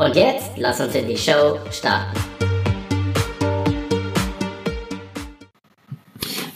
Und 0.00 0.16
jetzt 0.16 0.52
lass 0.56 0.80
uns 0.80 0.94
in 0.94 1.08
die 1.08 1.18
Show 1.18 1.58
starten. 1.70 2.18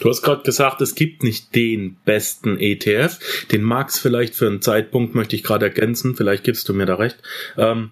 Du 0.00 0.08
hast 0.08 0.22
gerade 0.22 0.42
gesagt, 0.44 0.80
es 0.80 0.94
gibt 0.94 1.22
nicht 1.22 1.54
den 1.54 1.98
besten 2.06 2.58
ETF. 2.58 3.46
Den 3.52 3.62
mag 3.62 3.90
es 3.90 3.98
vielleicht 3.98 4.34
für 4.34 4.46
einen 4.46 4.62
Zeitpunkt, 4.62 5.14
möchte 5.14 5.36
ich 5.36 5.42
gerade 5.42 5.66
ergänzen, 5.66 6.16
vielleicht 6.16 6.42
gibst 6.44 6.70
du 6.70 6.72
mir 6.72 6.86
da 6.86 6.94
recht. 6.94 7.18
Ähm, 7.58 7.90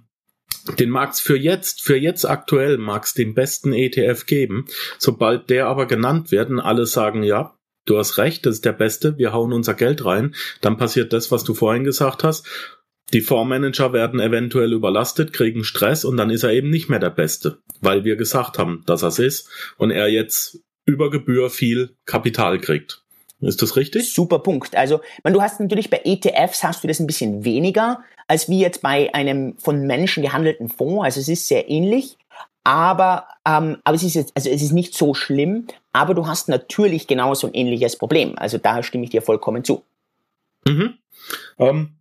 den 0.79 0.89
mag 0.89 1.13
es 1.13 1.21
für 1.21 1.37
jetzt, 1.37 1.83
für 1.83 1.99
jetzt 1.99 2.25
aktuell 2.25 2.79
mag 2.79 3.05
es 3.05 3.13
den 3.13 3.35
besten 3.35 3.75
ETF 3.75 4.25
geben. 4.25 4.65
Sobald 4.99 5.51
der 5.51 5.67
aber 5.67 5.85
genannt 5.85 6.31
wird 6.31 6.49
und 6.49 6.61
alle 6.61 6.87
sagen, 6.87 7.23
ja, 7.25 7.59
du 7.85 7.99
hast 7.99 8.17
recht, 8.17 8.47
das 8.47 8.55
ist 8.55 8.65
der 8.65 8.73
beste, 8.73 9.19
wir 9.19 9.35
hauen 9.35 9.53
unser 9.53 9.75
Geld 9.75 10.03
rein, 10.07 10.35
dann 10.63 10.79
passiert 10.79 11.13
das, 11.13 11.31
was 11.31 11.45
du 11.45 11.53
vorhin 11.53 11.85
gesagt 11.85 12.25
hast 12.25 12.49
die 13.13 13.21
Fondsmanager 13.21 13.93
werden 13.93 14.21
eventuell 14.21 14.73
überlastet, 14.73 15.33
kriegen 15.33 15.65
Stress 15.65 16.05
und 16.05 16.17
dann 16.17 16.31
ist 16.31 16.45
er 16.45 16.53
eben 16.53 16.71
nicht 16.71 16.89
mehr 16.89 16.99
der 16.99 17.11
Beste, 17.11 17.59
weil 17.81 18.05
wir 18.05 18.17
gesagt 18.17 18.59
haben, 18.59 18.83
dass 18.87 19.03
er 19.03 19.09
es 19.09 19.19
ist 19.19 19.51
und 19.77 19.91
er 19.91 20.09
jetzt 20.09 20.61
über 20.85 21.11
Gebühr 21.11 21.51
viel 21.51 21.97
Kapital 22.07 22.59
kriegt. 22.59 23.03
Ist 23.41 23.61
das 23.61 23.77
richtig? 23.77 24.15
Super 24.15 24.39
Punkt. 24.39 24.77
Also, 24.77 25.01
man, 25.25 25.33
du 25.33 25.43
hast 25.43 25.59
natürlich 25.59 25.91
bei 25.91 26.03
ETFs 26.05 26.63
hast 26.63 26.85
du 26.85 26.89
das 26.89 27.01
ein 27.01 27.09
bisschen 27.09 27.45
weniger 27.45 28.03
als 28.29 28.49
wie 28.49 28.61
jetzt 28.61 28.83
bei 28.83 29.13
einem 29.15 29.59
von 29.59 29.87
Menschen 29.87 30.23
gehandelten 30.23 30.69
Fonds. 30.69 31.05
Also 31.05 31.21
es 31.21 31.29
ist 31.29 31.49
sehr 31.49 31.69
ähnlich, 31.69 32.17
aber 32.65 33.27
ähm, 33.47 33.79
aber 33.85 33.97
es 33.97 34.05
ist 34.05 34.15
jetzt 34.15 34.33
also 34.37 34.49
es 34.49 34.63
ist 34.63 34.73
nicht 34.73 34.95
so 34.95 35.13
schlimm. 35.13 35.67
Aber 35.93 36.15
du 36.15 36.27
hast 36.27 36.49
natürlich 36.49 37.07
genauso 37.07 37.49
ein 37.49 37.55
ähnliches 37.55 37.97
Problem. 37.97 38.39
Also 38.39 38.59
da 38.59 38.83
stimme 38.83 39.05
ich 39.05 39.11
dir 39.11 39.23
vollkommen 39.23 39.65
zu. 39.65 39.85
Mhm. 40.67 40.95
Ähm, 41.59 41.97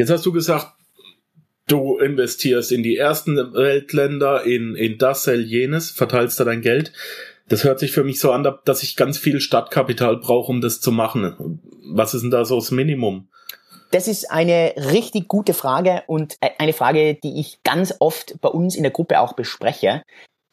Jetzt 0.00 0.08
hast 0.08 0.24
du 0.24 0.32
gesagt, 0.32 0.72
du 1.66 1.98
investierst 1.98 2.72
in 2.72 2.82
die 2.82 2.96
ersten 2.96 3.36
Weltländer, 3.36 4.44
in, 4.44 4.74
in 4.74 4.96
das, 4.96 5.26
jenes, 5.26 5.90
verteilst 5.90 6.40
da 6.40 6.44
dein 6.44 6.62
Geld. 6.62 6.94
Das 7.50 7.64
hört 7.64 7.80
sich 7.80 7.92
für 7.92 8.02
mich 8.02 8.18
so 8.18 8.32
an, 8.32 8.50
dass 8.64 8.82
ich 8.82 8.96
ganz 8.96 9.18
viel 9.18 9.40
Stadtkapital 9.40 10.16
brauche, 10.16 10.50
um 10.50 10.62
das 10.62 10.80
zu 10.80 10.90
machen. 10.90 11.60
Was 11.92 12.14
ist 12.14 12.22
denn 12.22 12.30
da 12.30 12.46
so 12.46 12.54
das 12.54 12.70
Minimum? 12.70 13.28
Das 13.90 14.08
ist 14.08 14.30
eine 14.30 14.72
richtig 14.90 15.28
gute 15.28 15.52
Frage 15.52 16.02
und 16.06 16.38
eine 16.56 16.72
Frage, 16.72 17.16
die 17.22 17.38
ich 17.38 17.62
ganz 17.62 17.94
oft 17.98 18.40
bei 18.40 18.48
uns 18.48 18.76
in 18.76 18.84
der 18.84 18.92
Gruppe 18.92 19.20
auch 19.20 19.34
bespreche. 19.34 20.02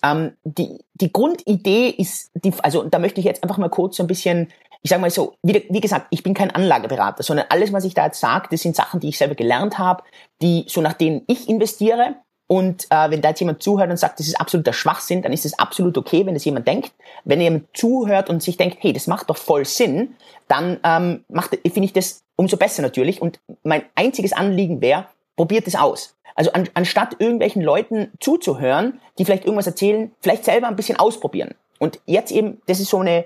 Ähm, 0.03 0.34
die, 0.44 0.80
die 0.94 1.14
Grundidee 1.14 1.88
ist, 1.88 2.31
die, 2.34 2.52
also 2.64 2.84
da 2.84 3.00
möchte 3.00 3.22
ich 3.22 3.25
jetzt 3.25 3.44
einfach 3.44 3.58
mal 3.58 3.70
kurz 3.70 3.95
so 3.95 4.03
ein 4.03 4.08
bisschen 4.08 4.50
ich 4.81 4.89
sage 4.89 5.02
mal 5.02 5.09
so, 5.09 5.36
wie, 5.44 5.66
wie, 5.70 5.81
gesagt, 5.81 6.08
ich 6.09 6.23
bin 6.23 6.33
kein 6.33 6.52
Anlageberater, 6.52 7.23
sondern 7.23 7.47
alles, 7.50 7.73
was 7.73 7.83
ich 7.83 7.94
da 7.94 8.06
jetzt 8.06 8.20
sage, 8.20 8.47
das 8.52 8.61
sind 8.61 8.75
Sachen, 8.75 9.00
die 9.00 9.09
ich 9.09 9.17
selber 9.17 9.36
gelernt 9.36 9.78
habe, 9.78 10.03
die 10.42 10.66
so 10.67 10.81
nach 10.81 10.94
denen 10.94 11.23
ich 11.28 11.50
investiere. 11.50 12.16
Und 12.50 12.86
äh, 12.89 13.09
wenn 13.09 13.22
da 13.22 13.30
jetzt 13.30 13.42
jemand 13.42 13.61
zuhört 13.61 13.89
und 13.89 13.97
sagt, 13.97 14.19
das 14.19 14.28
ist 14.28 14.39
absoluter 14.39 14.72
Schwachsinn, 14.72 15.22
dann 15.22 15.34
ist 15.34 15.45
es 15.45 15.59
absolut 15.59 15.97
okay, 15.97 16.25
wenn 16.25 16.34
das 16.34 16.46
jemand 16.46 16.68
denkt. 16.68 16.94
Wenn 17.25 17.41
jemand 17.41 17.66
zuhört 17.75 18.29
und 18.29 18.41
sich 18.41 18.56
denkt, 18.56 18.78
hey, 18.79 18.94
das 18.94 19.07
macht 19.07 19.29
doch 19.29 19.35
voll 19.35 19.66
Sinn, 19.66 20.16
dann 20.47 20.80
ähm, 20.84 21.25
finde 21.63 21.84
ich 21.84 21.94
das 21.94 22.24
umso 22.38 22.56
besser 22.56 22.81
natürlich. 22.81 23.22
Und 23.22 23.41
mein 23.63 23.84
einziges 23.96 24.31
Anliegen 24.31 24.80
wäre, 24.80 25.07
probiert 25.35 25.68
es 25.68 25.75
aus. 25.75 26.16
Also 26.35 26.51
an, 26.51 26.69
anstatt 26.74 27.16
irgendwelchen 27.19 27.62
Leuten 27.62 28.12
zuzuhören, 28.19 29.01
die 29.18 29.25
vielleicht 29.25 29.44
irgendwas 29.44 29.68
erzählen, 29.68 30.12
vielleicht 30.22 30.46
selber 30.46 30.68
ein 30.68 30.75
bisschen 30.75 30.97
ausprobieren. 30.97 31.56
Und 31.80 32.00
jetzt 32.06 32.31
eben, 32.31 32.62
das 32.68 32.80
ist 32.80 32.90
so 32.90 33.00
eine, 33.00 33.25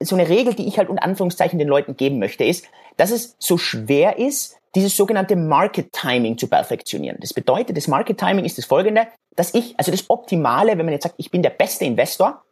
so 0.00 0.16
eine 0.16 0.28
Regel, 0.28 0.54
die 0.54 0.68
ich 0.68 0.78
halt 0.78 0.88
unter 0.88 1.02
Anführungszeichen 1.02 1.58
den 1.58 1.68
Leuten 1.68 1.96
geben 1.96 2.18
möchte, 2.18 2.44
ist, 2.44 2.66
dass 2.96 3.10
es 3.10 3.36
so 3.38 3.58
schwer 3.58 4.18
ist, 4.18 4.56
dieses 4.74 4.96
sogenannte 4.96 5.36
Market 5.36 5.92
Timing 5.92 6.38
zu 6.38 6.46
perfektionieren. 6.46 7.18
Das 7.20 7.34
bedeutet, 7.34 7.76
das 7.76 7.88
Market 7.88 8.18
Timing 8.18 8.44
ist 8.44 8.58
das 8.58 8.64
folgende, 8.64 9.08
dass 9.36 9.54
ich, 9.54 9.74
also 9.78 9.90
das 9.90 10.08
Optimale, 10.08 10.78
wenn 10.78 10.86
man 10.86 10.92
jetzt 10.92 11.02
sagt, 11.04 11.16
ich 11.18 11.30
bin 11.30 11.42
der 11.42 11.50
beste 11.50 11.84
Investor, 11.84 12.42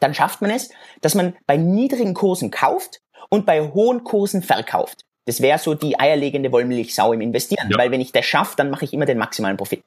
dann 0.00 0.12
schafft 0.12 0.42
man 0.42 0.50
es, 0.50 0.70
dass 1.00 1.14
man 1.14 1.34
bei 1.46 1.56
niedrigen 1.56 2.14
Kursen 2.14 2.50
kauft 2.50 3.00
und 3.30 3.46
bei 3.46 3.60
hohen 3.62 4.04
Kursen 4.04 4.42
verkauft. 4.42 5.02
Das 5.26 5.40
wäre 5.40 5.58
so 5.58 5.74
die 5.74 5.98
eierlegende 5.98 6.52
Wollmilchsau 6.52 7.12
im 7.12 7.22
Investieren, 7.22 7.70
ja. 7.70 7.78
weil 7.78 7.90
wenn 7.90 8.00
ich 8.00 8.12
das 8.12 8.26
schaffe, 8.26 8.56
dann 8.56 8.70
mache 8.70 8.84
ich 8.84 8.92
immer 8.92 9.06
den 9.06 9.18
maximalen 9.18 9.56
Profit 9.56 9.82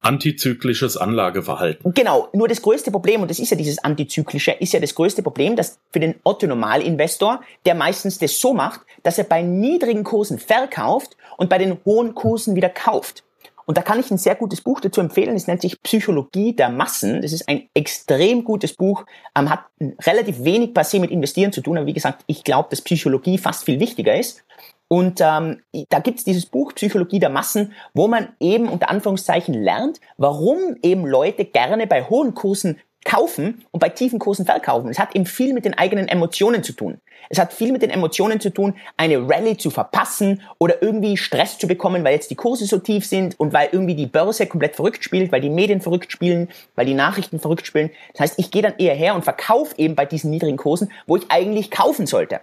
antizyklisches 0.00 0.96
Anlageverhalten. 0.96 1.92
Genau, 1.94 2.28
nur 2.32 2.48
das 2.48 2.62
größte 2.62 2.90
Problem, 2.90 3.22
und 3.22 3.30
das 3.30 3.38
ist 3.38 3.50
ja 3.50 3.56
dieses 3.56 3.78
antizyklische, 3.78 4.52
ist 4.52 4.72
ja 4.72 4.80
das 4.80 4.94
größte 4.94 5.22
Problem, 5.22 5.56
dass 5.56 5.78
für 5.92 6.00
den 6.00 6.14
Otto-Normalinvestor, 6.24 7.42
der 7.66 7.74
meistens 7.74 8.18
das 8.18 8.40
so 8.40 8.54
macht, 8.54 8.80
dass 9.02 9.18
er 9.18 9.24
bei 9.24 9.42
niedrigen 9.42 10.04
Kursen 10.04 10.38
verkauft 10.38 11.16
und 11.36 11.50
bei 11.50 11.58
den 11.58 11.78
hohen 11.84 12.14
Kursen 12.14 12.56
wieder 12.56 12.70
kauft. 12.70 13.24
Und 13.66 13.76
da 13.76 13.82
kann 13.82 14.00
ich 14.00 14.10
ein 14.10 14.18
sehr 14.18 14.34
gutes 14.34 14.62
Buch 14.62 14.80
dazu 14.80 15.00
empfehlen. 15.00 15.36
Es 15.36 15.46
nennt 15.46 15.62
sich 15.62 15.80
Psychologie 15.82 16.56
der 16.56 16.70
Massen. 16.70 17.22
Das 17.22 17.32
ist 17.32 17.48
ein 17.48 17.68
extrem 17.72 18.42
gutes 18.42 18.72
Buch, 18.72 19.04
ähm, 19.38 19.48
hat 19.48 19.60
relativ 20.02 20.42
wenig 20.42 20.74
per 20.74 20.82
se 20.82 20.98
mit 20.98 21.12
Investieren 21.12 21.52
zu 21.52 21.60
tun. 21.60 21.78
Aber 21.78 21.86
wie 21.86 21.92
gesagt, 21.92 22.24
ich 22.26 22.42
glaube, 22.42 22.68
dass 22.70 22.82
Psychologie 22.82 23.38
fast 23.38 23.64
viel 23.64 23.78
wichtiger 23.78 24.18
ist. 24.18 24.42
Und 24.92 25.20
ähm, 25.20 25.62
da 25.88 26.00
gibt's 26.00 26.24
dieses 26.24 26.46
Buch 26.46 26.74
Psychologie 26.74 27.20
der 27.20 27.30
Massen, 27.30 27.74
wo 27.94 28.08
man 28.08 28.30
eben 28.40 28.68
unter 28.68 28.90
Anführungszeichen 28.90 29.54
lernt, 29.54 30.00
warum 30.16 30.76
eben 30.82 31.06
Leute 31.06 31.44
gerne 31.44 31.86
bei 31.86 32.02
hohen 32.02 32.34
Kursen 32.34 32.80
kaufen 33.04 33.64
und 33.70 33.78
bei 33.78 33.88
tiefen 33.88 34.18
Kursen 34.18 34.44
verkaufen. 34.44 34.90
Es 34.90 34.98
hat 34.98 35.14
eben 35.14 35.26
viel 35.26 35.54
mit 35.54 35.64
den 35.64 35.78
eigenen 35.78 36.08
Emotionen 36.08 36.64
zu 36.64 36.72
tun. 36.72 37.00
Es 37.28 37.38
hat 37.38 37.52
viel 37.52 37.70
mit 37.70 37.82
den 37.82 37.90
Emotionen 37.90 38.40
zu 38.40 38.50
tun, 38.50 38.74
eine 38.96 39.18
Rallye 39.18 39.56
zu 39.56 39.70
verpassen 39.70 40.42
oder 40.58 40.82
irgendwie 40.82 41.16
Stress 41.16 41.56
zu 41.56 41.68
bekommen, 41.68 42.02
weil 42.02 42.14
jetzt 42.14 42.32
die 42.32 42.34
Kurse 42.34 42.66
so 42.66 42.78
tief 42.78 43.06
sind 43.06 43.38
und 43.38 43.52
weil 43.52 43.68
irgendwie 43.70 43.94
die 43.94 44.06
Börse 44.06 44.48
komplett 44.48 44.74
verrückt 44.74 45.04
spielt, 45.04 45.30
weil 45.30 45.40
die 45.40 45.50
Medien 45.50 45.80
verrückt 45.80 46.10
spielen, 46.10 46.48
weil 46.74 46.86
die 46.86 46.94
Nachrichten 46.94 47.38
verrückt 47.38 47.64
spielen. 47.64 47.90
Das 48.14 48.22
heißt, 48.22 48.38
ich 48.40 48.50
gehe 48.50 48.62
dann 48.62 48.74
eher 48.76 48.96
her 48.96 49.14
und 49.14 49.22
verkaufe 49.22 49.76
eben 49.78 49.94
bei 49.94 50.04
diesen 50.04 50.32
niedrigen 50.32 50.56
Kursen, 50.56 50.90
wo 51.06 51.16
ich 51.16 51.30
eigentlich 51.30 51.70
kaufen 51.70 52.06
sollte. 52.06 52.40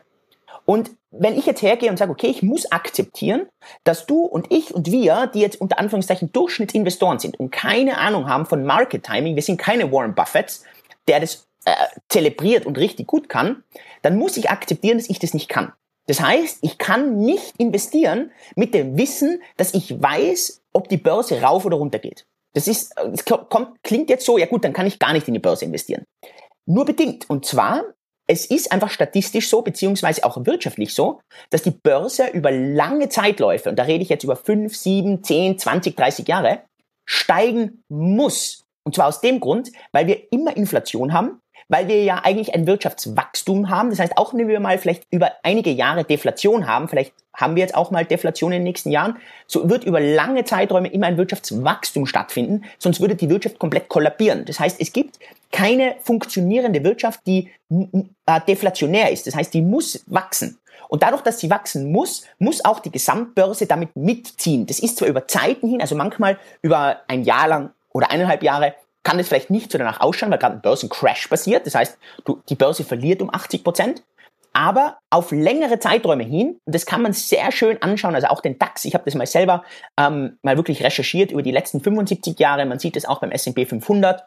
Und 0.69 0.91
wenn 1.11 1.38
ich 1.38 1.45
jetzt 1.45 1.61
hergehe 1.61 1.89
und 1.89 1.97
sage, 1.97 2.11
okay, 2.11 2.28
ich 2.28 2.44
muss 2.44 2.69
akzeptieren, 2.72 3.47
dass 3.85 4.05
du 4.05 4.23
und 4.23 4.51
ich 4.51 4.75
und 4.75 4.91
wir, 4.91 5.28
die 5.28 5.39
jetzt 5.39 5.61
unter 5.61 5.79
Anführungszeichen 5.79 6.33
Durchschnittsinvestoren 6.33 7.19
sind 7.19 7.39
und 7.39 7.51
keine 7.51 7.97
Ahnung 7.97 8.28
haben 8.28 8.45
von 8.45 8.66
Market 8.66 9.03
Timing, 9.03 9.35
wir 9.35 9.44
sind 9.44 9.57
keine 9.57 9.91
Warren 9.94 10.13
Buffetts, 10.13 10.66
der 11.07 11.22
das 11.22 11.47
äh, 11.63 11.72
zelebriert 12.09 12.66
und 12.66 12.77
richtig 12.77 13.07
gut 13.07 13.29
kann, 13.29 13.63
dann 14.01 14.17
muss 14.17 14.35
ich 14.35 14.50
akzeptieren, 14.50 14.97
dass 14.97 15.09
ich 15.09 15.19
das 15.19 15.33
nicht 15.33 15.47
kann. 15.47 15.72
Das 16.06 16.19
heißt, 16.19 16.59
ich 16.61 16.77
kann 16.77 17.17
nicht 17.17 17.56
investieren 17.57 18.31
mit 18.56 18.73
dem 18.73 18.97
Wissen, 18.97 19.41
dass 19.56 19.73
ich 19.73 20.01
weiß, 20.01 20.63
ob 20.73 20.89
die 20.89 20.97
Börse 20.97 21.41
rauf 21.41 21.63
oder 21.66 21.77
runter 21.77 22.00
geht. 22.00 22.25
Das 22.53 22.67
ist, 22.67 22.94
das 22.97 23.23
kommt, 23.23 23.81
klingt 23.83 24.09
jetzt 24.09 24.25
so, 24.25 24.38
ja 24.38 24.47
gut, 24.47 24.66
dann 24.66 24.73
kann 24.73 24.88
ich 24.88 25.00
gar 25.00 25.13
nicht 25.13 25.27
in 25.29 25.33
die 25.33 25.39
Börse 25.39 25.63
investieren. 25.63 26.03
Nur 26.66 26.85
bedingt. 26.85 27.29
Und 27.29 27.45
zwar, 27.45 27.83
es 28.27 28.45
ist 28.45 28.71
einfach 28.71 28.89
statistisch 28.89 29.49
so, 29.49 29.61
beziehungsweise 29.61 30.23
auch 30.25 30.45
wirtschaftlich 30.45 30.93
so, 30.93 31.21
dass 31.49 31.63
die 31.63 31.71
Börse 31.71 32.27
über 32.27 32.51
lange 32.51 33.09
Zeitläufe, 33.09 33.69
und 33.69 33.79
da 33.79 33.83
rede 33.83 34.03
ich 34.03 34.09
jetzt 34.09 34.24
über 34.24 34.35
5, 34.35 34.75
7, 34.75 35.24
10, 35.24 35.57
20, 35.57 35.95
30 35.95 36.27
Jahre, 36.27 36.62
steigen 37.06 37.83
muss. 37.88 38.65
Und 38.83 38.95
zwar 38.95 39.07
aus 39.07 39.21
dem 39.21 39.39
Grund, 39.39 39.71
weil 39.91 40.07
wir 40.07 40.31
immer 40.31 40.56
Inflation 40.56 41.13
haben, 41.13 41.39
weil 41.69 41.87
wir 41.87 42.03
ja 42.03 42.21
eigentlich 42.23 42.53
ein 42.55 42.67
Wirtschaftswachstum 42.67 43.69
haben. 43.69 43.89
Das 43.89 43.99
heißt, 43.99 44.17
auch 44.17 44.33
wenn 44.33 44.47
wir 44.47 44.59
mal 44.59 44.77
vielleicht 44.77 45.03
über 45.11 45.31
einige 45.43 45.69
Jahre 45.69 46.03
Deflation 46.03 46.67
haben, 46.67 46.87
vielleicht 46.87 47.13
haben 47.33 47.55
wir 47.55 47.61
jetzt 47.61 47.75
auch 47.75 47.91
mal 47.91 48.05
Deflation 48.05 48.51
in 48.51 48.59
den 48.59 48.63
nächsten 48.63 48.89
Jahren, 48.89 49.17
so 49.45 49.69
wird 49.69 49.83
über 49.83 49.99
lange 49.99 50.43
Zeiträume 50.43 50.87
immer 50.87 51.07
ein 51.07 51.17
Wirtschaftswachstum 51.17 52.07
stattfinden, 52.07 52.63
sonst 52.79 52.99
würde 52.99 53.15
die 53.15 53.29
Wirtschaft 53.29 53.59
komplett 53.59 53.89
kollabieren. 53.89 54.45
Das 54.45 54.59
heißt, 54.59 54.77
es 54.79 54.91
gibt 54.91 55.19
keine 55.51 55.95
funktionierende 56.01 56.83
Wirtschaft, 56.83 57.21
die 57.27 57.51
äh, 57.69 58.41
deflationär 58.47 59.11
ist. 59.11 59.27
Das 59.27 59.35
heißt, 59.35 59.53
die 59.53 59.61
muss 59.61 60.03
wachsen. 60.07 60.57
Und 60.89 61.03
dadurch, 61.03 61.21
dass 61.21 61.39
sie 61.39 61.49
wachsen 61.49 61.91
muss, 61.91 62.25
muss 62.39 62.63
auch 62.63 62.79
die 62.79 62.91
Gesamtbörse 62.91 63.67
damit 63.67 63.95
mitziehen. 63.95 64.65
Das 64.65 64.79
ist 64.79 64.97
zwar 64.97 65.07
über 65.07 65.27
Zeiten 65.27 65.67
hin, 65.67 65.81
also 65.81 65.95
manchmal 65.95 66.39
über 66.61 67.01
ein 67.07 67.23
Jahr 67.23 67.47
lang 67.47 67.71
oder 67.93 68.09
eineinhalb 68.09 68.41
Jahre, 68.41 68.73
kann 69.07 69.19
es 69.19 69.30
vielleicht 69.30 69.50
nicht 69.50 69.71
so 69.71 69.77
danach 69.77 70.01
ausschauen, 70.01 70.31
weil 70.31 70.38
gerade 70.38 70.56
ein 70.56 70.62
Börsencrash 70.62 71.27
passiert. 71.27 71.65
Das 71.65 71.75
heißt, 71.75 71.98
du, 72.25 72.42
die 72.50 72.56
Börse 72.56 72.83
verliert 72.83 73.21
um 73.21 73.33
80 73.33 73.63
Prozent. 73.63 74.04
aber 74.51 74.98
auf 75.12 75.31
längere 75.31 75.77
Zeiträume 75.77 76.24
hin, 76.24 76.59
und 76.65 76.75
das 76.75 76.88
kann 76.88 77.04
man 77.04 77.13
sehr 77.13 77.51
schön 77.51 77.80
anschauen, 77.83 78.15
also 78.15 78.27
auch 78.27 78.42
den 78.42 78.57
DAX, 78.57 78.86
ich 78.86 78.95
habe 78.95 79.06
das 79.06 79.13
mal 79.13 79.27
selber 79.27 79.63
ähm, 80.00 80.39
mal 80.42 80.57
wirklich 80.57 80.83
recherchiert 80.83 81.31
über 81.31 81.44
die 81.44 81.51
letzten 81.51 81.80
75 81.80 82.39
Jahre, 82.39 82.65
man 82.65 82.80
sieht 82.80 82.98
es 82.98 83.06
auch 83.06 83.19
beim 83.19 83.30
S&P 83.30 83.68
500, 83.68 84.24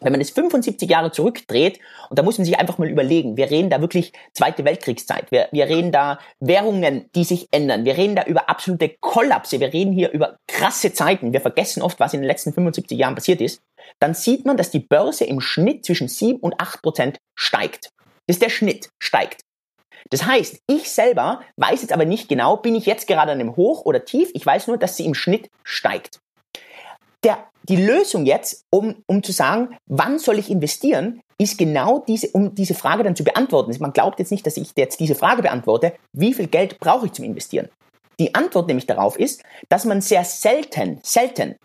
wenn 0.00 0.12
man 0.12 0.20
es 0.20 0.30
75 0.30 0.88
Jahre 0.88 1.10
zurückdreht, 1.10 1.80
und 2.08 2.18
da 2.18 2.22
muss 2.22 2.38
man 2.38 2.44
sich 2.44 2.56
einfach 2.56 2.78
mal 2.78 2.88
überlegen, 2.88 3.36
wir 3.36 3.50
reden 3.50 3.68
da 3.68 3.80
wirklich 3.80 4.12
Zweite 4.32 4.64
Weltkriegszeit, 4.64 5.32
wir, 5.32 5.48
wir 5.50 5.66
reden 5.66 5.90
da 5.90 6.20
Währungen, 6.38 7.10
die 7.16 7.24
sich 7.24 7.48
ändern, 7.50 7.84
wir 7.84 7.96
reden 7.96 8.14
da 8.14 8.22
über 8.24 8.48
absolute 8.48 8.90
Kollapse, 9.00 9.58
wir 9.58 9.72
reden 9.72 9.92
hier 9.92 10.12
über 10.12 10.38
krasse 10.46 10.92
Zeiten, 10.92 11.32
wir 11.32 11.40
vergessen 11.40 11.82
oft, 11.82 11.98
was 11.98 12.14
in 12.14 12.20
den 12.20 12.28
letzten 12.28 12.52
75 12.52 12.96
Jahren 12.96 13.16
passiert 13.16 13.40
ist, 13.40 13.60
dann 14.00 14.14
sieht 14.14 14.44
man, 14.44 14.56
dass 14.56 14.70
die 14.70 14.80
Börse 14.80 15.24
im 15.24 15.40
Schnitt 15.40 15.84
zwischen 15.84 16.08
7 16.08 16.38
und 16.40 16.60
8 16.60 16.82
Prozent 16.82 17.18
steigt. 17.34 17.90
Das 18.26 18.36
ist 18.36 18.42
der 18.42 18.50
Schnitt, 18.50 18.90
steigt. 18.98 19.42
Das 20.10 20.26
heißt, 20.26 20.58
ich 20.66 20.90
selber 20.90 21.40
weiß 21.56 21.82
jetzt 21.82 21.92
aber 21.92 22.04
nicht 22.04 22.28
genau, 22.28 22.56
bin 22.56 22.74
ich 22.74 22.86
jetzt 22.86 23.06
gerade 23.06 23.32
an 23.32 23.40
einem 23.40 23.56
Hoch 23.56 23.84
oder 23.84 24.04
Tief, 24.04 24.30
ich 24.34 24.44
weiß 24.44 24.66
nur, 24.66 24.76
dass 24.76 24.96
sie 24.96 25.06
im 25.06 25.14
Schnitt 25.14 25.48
steigt. 25.62 26.20
Der, 27.22 27.48
die 27.62 27.76
Lösung 27.76 28.26
jetzt, 28.26 28.64
um, 28.70 29.02
um 29.06 29.22
zu 29.22 29.32
sagen, 29.32 29.76
wann 29.86 30.18
soll 30.18 30.38
ich 30.38 30.50
investieren, 30.50 31.22
ist 31.38 31.56
genau 31.56 32.00
diese, 32.00 32.28
um 32.28 32.54
diese 32.54 32.74
Frage 32.74 33.02
dann 33.02 33.16
zu 33.16 33.24
beantworten. 33.24 33.74
Man 33.80 33.94
glaubt 33.94 34.18
jetzt 34.18 34.30
nicht, 34.30 34.46
dass 34.46 34.58
ich 34.58 34.72
jetzt 34.76 35.00
diese 35.00 35.14
Frage 35.14 35.42
beantworte, 35.42 35.94
wie 36.12 36.34
viel 36.34 36.48
Geld 36.48 36.78
brauche 36.78 37.06
ich 37.06 37.12
zum 37.12 37.24
Investieren? 37.24 37.70
Die 38.20 38.34
Antwort 38.34 38.68
nämlich 38.68 38.86
darauf 38.86 39.18
ist, 39.18 39.42
dass 39.68 39.86
man 39.86 40.00
sehr 40.00 40.24
selten, 40.24 41.00
selten 41.02 41.56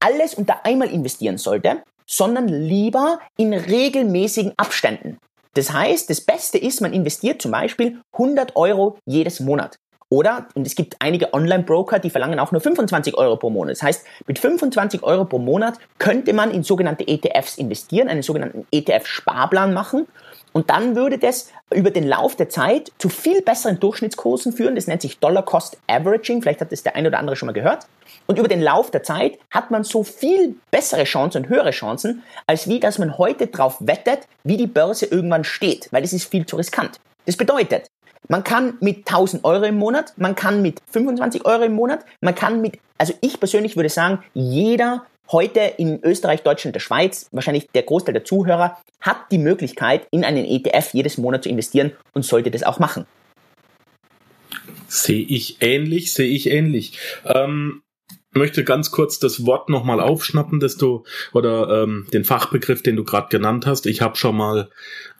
alles 0.00 0.34
unter 0.34 0.64
einmal 0.64 0.88
investieren 0.88 1.38
sollte, 1.38 1.82
sondern 2.06 2.48
lieber 2.48 3.18
in 3.36 3.54
regelmäßigen 3.54 4.52
Abständen. 4.56 5.18
Das 5.54 5.72
heißt, 5.72 6.10
das 6.10 6.20
Beste 6.20 6.58
ist, 6.58 6.80
man 6.80 6.92
investiert 6.92 7.40
zum 7.40 7.52
Beispiel 7.52 8.00
100 8.12 8.56
Euro 8.56 8.98
jedes 9.06 9.40
Monat. 9.40 9.78
Oder, 10.10 10.48
und 10.54 10.66
es 10.66 10.74
gibt 10.74 10.96
einige 11.00 11.32
Online-Broker, 11.32 11.98
die 11.98 12.10
verlangen 12.10 12.38
auch 12.38 12.52
nur 12.52 12.60
25 12.60 13.16
Euro 13.16 13.36
pro 13.36 13.50
Monat. 13.50 13.72
Das 13.72 13.82
heißt, 13.82 14.06
mit 14.26 14.38
25 14.38 15.02
Euro 15.02 15.24
pro 15.24 15.38
Monat 15.38 15.78
könnte 15.98 16.32
man 16.32 16.50
in 16.50 16.62
sogenannte 16.62 17.08
ETFs 17.08 17.56
investieren, 17.56 18.08
einen 18.08 18.22
sogenannten 18.22 18.66
ETF-Sparplan 18.70 19.72
machen. 19.72 20.06
Und 20.54 20.70
dann 20.70 20.94
würde 20.94 21.18
das 21.18 21.50
über 21.74 21.90
den 21.90 22.06
Lauf 22.06 22.36
der 22.36 22.48
Zeit 22.48 22.92
zu 22.98 23.08
viel 23.08 23.42
besseren 23.42 23.80
Durchschnittskursen 23.80 24.52
führen. 24.52 24.76
Das 24.76 24.86
nennt 24.86 25.02
sich 25.02 25.18
Dollar 25.18 25.44
Cost 25.44 25.78
Averaging. 25.88 26.42
Vielleicht 26.42 26.60
hat 26.60 26.70
das 26.70 26.84
der 26.84 26.94
eine 26.94 27.08
oder 27.08 27.18
andere 27.18 27.34
schon 27.34 27.48
mal 27.48 27.52
gehört. 27.52 27.88
Und 28.26 28.38
über 28.38 28.46
den 28.46 28.62
Lauf 28.62 28.92
der 28.92 29.02
Zeit 29.02 29.36
hat 29.50 29.72
man 29.72 29.82
so 29.82 30.04
viel 30.04 30.54
bessere 30.70 31.04
Chancen 31.04 31.42
und 31.42 31.48
höhere 31.48 31.72
Chancen, 31.72 32.22
als 32.46 32.68
wie, 32.68 32.78
dass 32.78 32.98
man 32.98 33.18
heute 33.18 33.48
darauf 33.48 33.78
wettet, 33.80 34.28
wie 34.44 34.56
die 34.56 34.68
Börse 34.68 35.06
irgendwann 35.06 35.42
steht, 35.42 35.88
weil 35.90 36.02
das 36.02 36.12
ist 36.12 36.30
viel 36.30 36.46
zu 36.46 36.54
riskant. 36.54 37.00
Das 37.26 37.36
bedeutet, 37.36 37.88
man 38.28 38.44
kann 38.44 38.78
mit 38.80 38.98
1000 38.98 39.44
Euro 39.44 39.64
im 39.64 39.76
Monat, 39.76 40.14
man 40.16 40.36
kann 40.36 40.62
mit 40.62 40.80
25 40.90 41.44
Euro 41.44 41.64
im 41.64 41.74
Monat, 41.74 42.04
man 42.20 42.34
kann 42.34 42.60
mit, 42.60 42.78
also 42.96 43.12
ich 43.20 43.40
persönlich 43.40 43.76
würde 43.76 43.88
sagen, 43.88 44.22
jeder 44.32 45.04
heute 45.30 45.60
in 45.60 46.02
Österreich, 46.02 46.42
Deutschland, 46.42 46.74
der 46.74 46.80
Schweiz, 46.80 47.28
wahrscheinlich 47.32 47.68
der 47.74 47.82
Großteil 47.82 48.12
der 48.12 48.24
Zuhörer, 48.24 48.78
hat 49.00 49.16
die 49.30 49.38
Möglichkeit, 49.38 50.06
in 50.10 50.24
einen 50.24 50.44
ETF 50.44 50.90
jedes 50.92 51.18
Monat 51.18 51.42
zu 51.42 51.48
investieren 51.48 51.92
und 52.12 52.24
sollte 52.24 52.50
das 52.50 52.62
auch 52.62 52.78
machen. 52.78 53.06
Sehe 54.88 55.24
ich 55.24 55.56
ähnlich, 55.60 56.12
sehe 56.12 56.28
ich 56.28 56.50
ähnlich. 56.50 56.98
Ähm, 57.24 57.82
möchte 58.34 58.64
ganz 58.64 58.90
kurz 58.90 59.18
das 59.18 59.46
Wort 59.46 59.68
nochmal 59.68 60.00
aufschnappen, 60.00 60.60
dass 60.60 60.76
du 60.76 61.04
oder 61.32 61.82
ähm, 61.82 62.06
den 62.12 62.24
Fachbegriff, 62.24 62.82
den 62.82 62.96
du 62.96 63.04
gerade 63.04 63.28
genannt 63.28 63.66
hast. 63.66 63.86
Ich 63.86 64.00
habe 64.00 64.16
schon 64.16 64.36
mal 64.36 64.70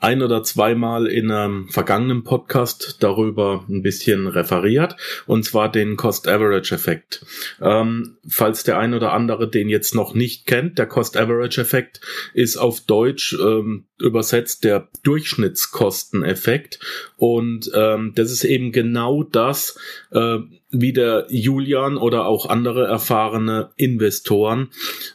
ein 0.05 0.23
oder 0.23 0.43
zweimal 0.43 1.07
in 1.07 1.31
einem 1.31 1.69
vergangenen 1.71 2.25
Podcast 2.25 2.99
darüber 3.01 3.65
ein 3.71 3.83
bisschen 3.83 4.27
referiert, 4.27 4.97
und 5.27 5.45
zwar 5.45 5.73
den 5.73 5.97
Cost-Average-Effekt. 5.97 7.25
Ähm, 7.63 8.19
falls 8.29 8.65
der 8.65 8.79
ein 8.79 8.93
oder 8.93 9.15
andere 9.15 9.49
den 9.49 9.71
jetzt 9.71 9.95
noch 9.95 10.15
nicht 10.15 10.47
kennt, 10.47 10.79
der 10.79 10.87
Cost-Average-Effekt 10.87 12.03
ist 12.35 12.59
auf 12.59 12.81
Deutsch 12.83 13.35
ähm, 13.41 13.87
übersetzt 13.99 14.65
der 14.65 14.89
Durchschnittskosteneffekt. 15.05 16.81
Und 17.17 17.71
ähm, 17.75 18.13
das 18.15 18.31
ist 18.31 18.45
eben 18.45 18.73
genau 18.73 19.23
das, 19.23 19.79
äh, 20.11 20.39
wie 20.71 20.93
der 20.93 21.27
Julian 21.31 21.97
oder 21.97 22.27
auch 22.27 22.47
andere 22.47 22.87
erfahrene 22.87 23.71
Investoren 23.77 24.69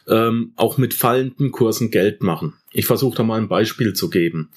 ähm, 0.08 0.52
auch 0.56 0.78
mit 0.78 0.94
fallenden 0.94 1.52
Kursen 1.52 1.90
Geld 1.90 2.22
machen. 2.22 2.54
Ich 2.72 2.86
versuche 2.86 3.16
da 3.16 3.22
mal 3.22 3.40
ein 3.40 3.48
Beispiel 3.48 3.92
zu 3.94 4.10
geben. 4.10 4.50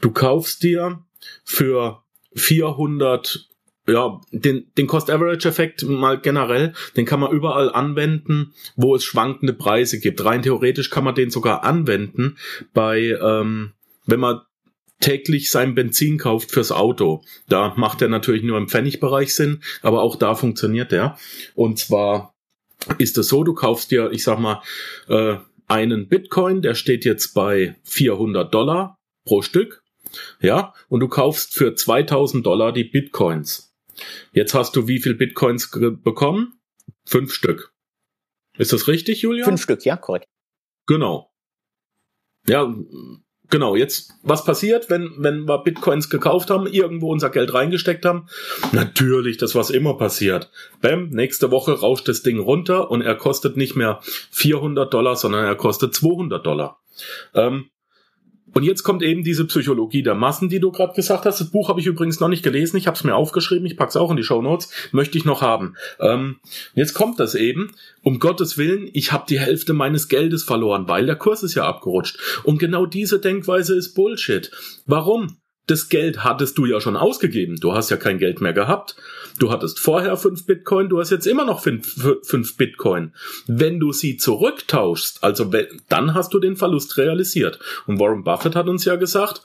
Du 0.00 0.10
kaufst 0.10 0.62
dir 0.62 1.02
für 1.44 2.02
400 2.34 3.48
ja, 3.86 4.20
den, 4.30 4.72
den 4.78 4.86
Cost-Average-Effekt 4.86 5.82
mal 5.82 6.18
generell, 6.18 6.72
den 6.96 7.04
kann 7.04 7.20
man 7.20 7.32
überall 7.32 7.70
anwenden, 7.70 8.54
wo 8.76 8.94
es 8.94 9.04
schwankende 9.04 9.52
Preise 9.52 10.00
gibt. 10.00 10.24
Rein 10.24 10.42
theoretisch 10.42 10.88
kann 10.90 11.04
man 11.04 11.14
den 11.14 11.30
sogar 11.30 11.64
anwenden 11.64 12.38
bei, 12.72 13.18
ähm, 13.20 13.72
wenn 14.06 14.20
man 14.20 14.40
täglich 15.00 15.50
sein 15.50 15.74
Benzin 15.74 16.16
kauft 16.16 16.50
fürs 16.50 16.72
Auto. 16.72 17.22
Da 17.48 17.74
macht 17.76 18.00
er 18.00 18.08
natürlich 18.08 18.42
nur 18.42 18.56
im 18.56 18.68
Pfennigbereich 18.68 19.34
Sinn, 19.34 19.62
aber 19.82 20.02
auch 20.02 20.16
da 20.16 20.34
funktioniert 20.34 20.92
er. 20.92 21.18
Und 21.54 21.78
zwar 21.78 22.34
ist 22.96 23.18
es 23.18 23.28
so, 23.28 23.44
du 23.44 23.52
kaufst 23.52 23.90
dir, 23.90 24.10
ich 24.12 24.24
sag 24.24 24.38
mal, 24.38 24.62
äh, 25.08 25.36
einen 25.66 26.08
Bitcoin, 26.08 26.62
der 26.62 26.74
steht 26.74 27.04
jetzt 27.04 27.34
bei 27.34 27.76
400 27.84 28.52
Dollar 28.52 28.98
pro 29.24 29.42
Stück. 29.42 29.82
Ja, 30.40 30.74
und 30.88 31.00
du 31.00 31.08
kaufst 31.08 31.54
für 31.54 31.74
2000 31.74 32.46
Dollar 32.46 32.72
die 32.72 32.84
Bitcoins. 32.84 33.74
Jetzt 34.32 34.54
hast 34.54 34.76
du 34.76 34.86
wie 34.88 35.00
viel 35.00 35.14
Bitcoins 35.14 35.70
bekommen? 35.70 36.60
Fünf 37.04 37.32
Stück. 37.32 37.72
Ist 38.56 38.72
das 38.72 38.86
richtig, 38.88 39.22
Julia? 39.22 39.44
Fünf 39.44 39.62
Stück, 39.62 39.84
ja, 39.84 39.96
korrekt. 39.96 40.26
Genau. 40.86 41.32
Ja, 42.46 42.72
Genau, 43.50 43.76
jetzt, 43.76 44.14
was 44.22 44.44
passiert, 44.44 44.88
wenn, 44.90 45.12
wenn 45.18 45.46
wir 45.46 45.58
Bitcoins 45.58 46.08
gekauft 46.08 46.50
haben, 46.50 46.66
irgendwo 46.66 47.12
unser 47.12 47.30
Geld 47.30 47.52
reingesteckt 47.52 48.04
haben? 48.04 48.26
Natürlich, 48.72 49.36
das 49.36 49.54
was 49.54 49.70
immer 49.70 49.94
passiert. 49.98 50.50
Bam, 50.80 51.10
nächste 51.10 51.50
Woche 51.50 51.78
rauscht 51.78 52.08
das 52.08 52.22
Ding 52.22 52.38
runter 52.38 52.90
und 52.90 53.02
er 53.02 53.14
kostet 53.14 53.56
nicht 53.56 53.76
mehr 53.76 54.00
400 54.30 54.92
Dollar, 54.92 55.16
sondern 55.16 55.44
er 55.44 55.56
kostet 55.56 55.94
200 55.94 56.44
Dollar. 56.44 56.80
Ähm, 57.34 57.66
und 58.54 58.62
jetzt 58.62 58.84
kommt 58.84 59.02
eben 59.02 59.24
diese 59.24 59.44
Psychologie 59.44 60.02
der 60.02 60.14
Massen, 60.14 60.48
die 60.48 60.60
du 60.60 60.70
gerade 60.70 60.94
gesagt 60.94 61.26
hast. 61.26 61.40
Das 61.40 61.50
Buch 61.50 61.68
habe 61.68 61.80
ich 61.80 61.86
übrigens 61.86 62.20
noch 62.20 62.28
nicht 62.28 62.42
gelesen. 62.42 62.76
Ich 62.76 62.86
habe 62.86 62.96
es 62.96 63.04
mir 63.04 63.14
aufgeschrieben. 63.14 63.66
Ich 63.66 63.76
pack's 63.76 63.96
auch 63.96 64.10
in 64.10 64.16
die 64.16 64.22
Show 64.22 64.40
Notes. 64.40 64.70
Möchte 64.92 65.18
ich 65.18 65.24
noch 65.24 65.42
haben. 65.42 65.74
Ähm, 66.00 66.36
jetzt 66.74 66.94
kommt 66.94 67.18
das 67.18 67.34
eben. 67.34 67.72
Um 68.02 68.18
Gottes 68.18 68.56
Willen, 68.56 68.88
ich 68.92 69.12
habe 69.12 69.24
die 69.28 69.40
Hälfte 69.40 69.72
meines 69.72 70.08
Geldes 70.08 70.44
verloren, 70.44 70.88
weil 70.88 71.06
der 71.06 71.16
Kurs 71.16 71.42
ist 71.42 71.54
ja 71.54 71.66
abgerutscht. 71.66 72.18
Und 72.44 72.58
genau 72.58 72.86
diese 72.86 73.18
Denkweise 73.18 73.74
ist 73.76 73.94
Bullshit. 73.94 74.50
Warum? 74.86 75.36
Das 75.66 75.88
Geld 75.88 76.24
hattest 76.24 76.58
du 76.58 76.66
ja 76.66 76.80
schon 76.80 76.96
ausgegeben. 76.96 77.56
Du 77.56 77.72
hast 77.72 77.90
ja 77.90 77.96
kein 77.96 78.18
Geld 78.18 78.40
mehr 78.40 78.52
gehabt. 78.52 78.96
Du 79.38 79.50
hattest 79.50 79.80
vorher 79.80 80.16
fünf 80.16 80.46
Bitcoin, 80.46 80.88
du 80.88 81.00
hast 81.00 81.10
jetzt 81.10 81.26
immer 81.26 81.44
noch 81.44 81.60
fünf, 81.60 82.56
Bitcoin. 82.56 83.12
Wenn 83.46 83.80
du 83.80 83.92
sie 83.92 84.16
zurücktauschst, 84.16 85.24
also 85.24 85.50
dann 85.88 86.14
hast 86.14 86.34
du 86.34 86.38
den 86.38 86.56
Verlust 86.56 86.98
realisiert. 86.98 87.58
Und 87.86 87.98
Warren 87.98 88.24
Buffett 88.24 88.54
hat 88.54 88.68
uns 88.68 88.84
ja 88.84 88.96
gesagt, 88.96 89.42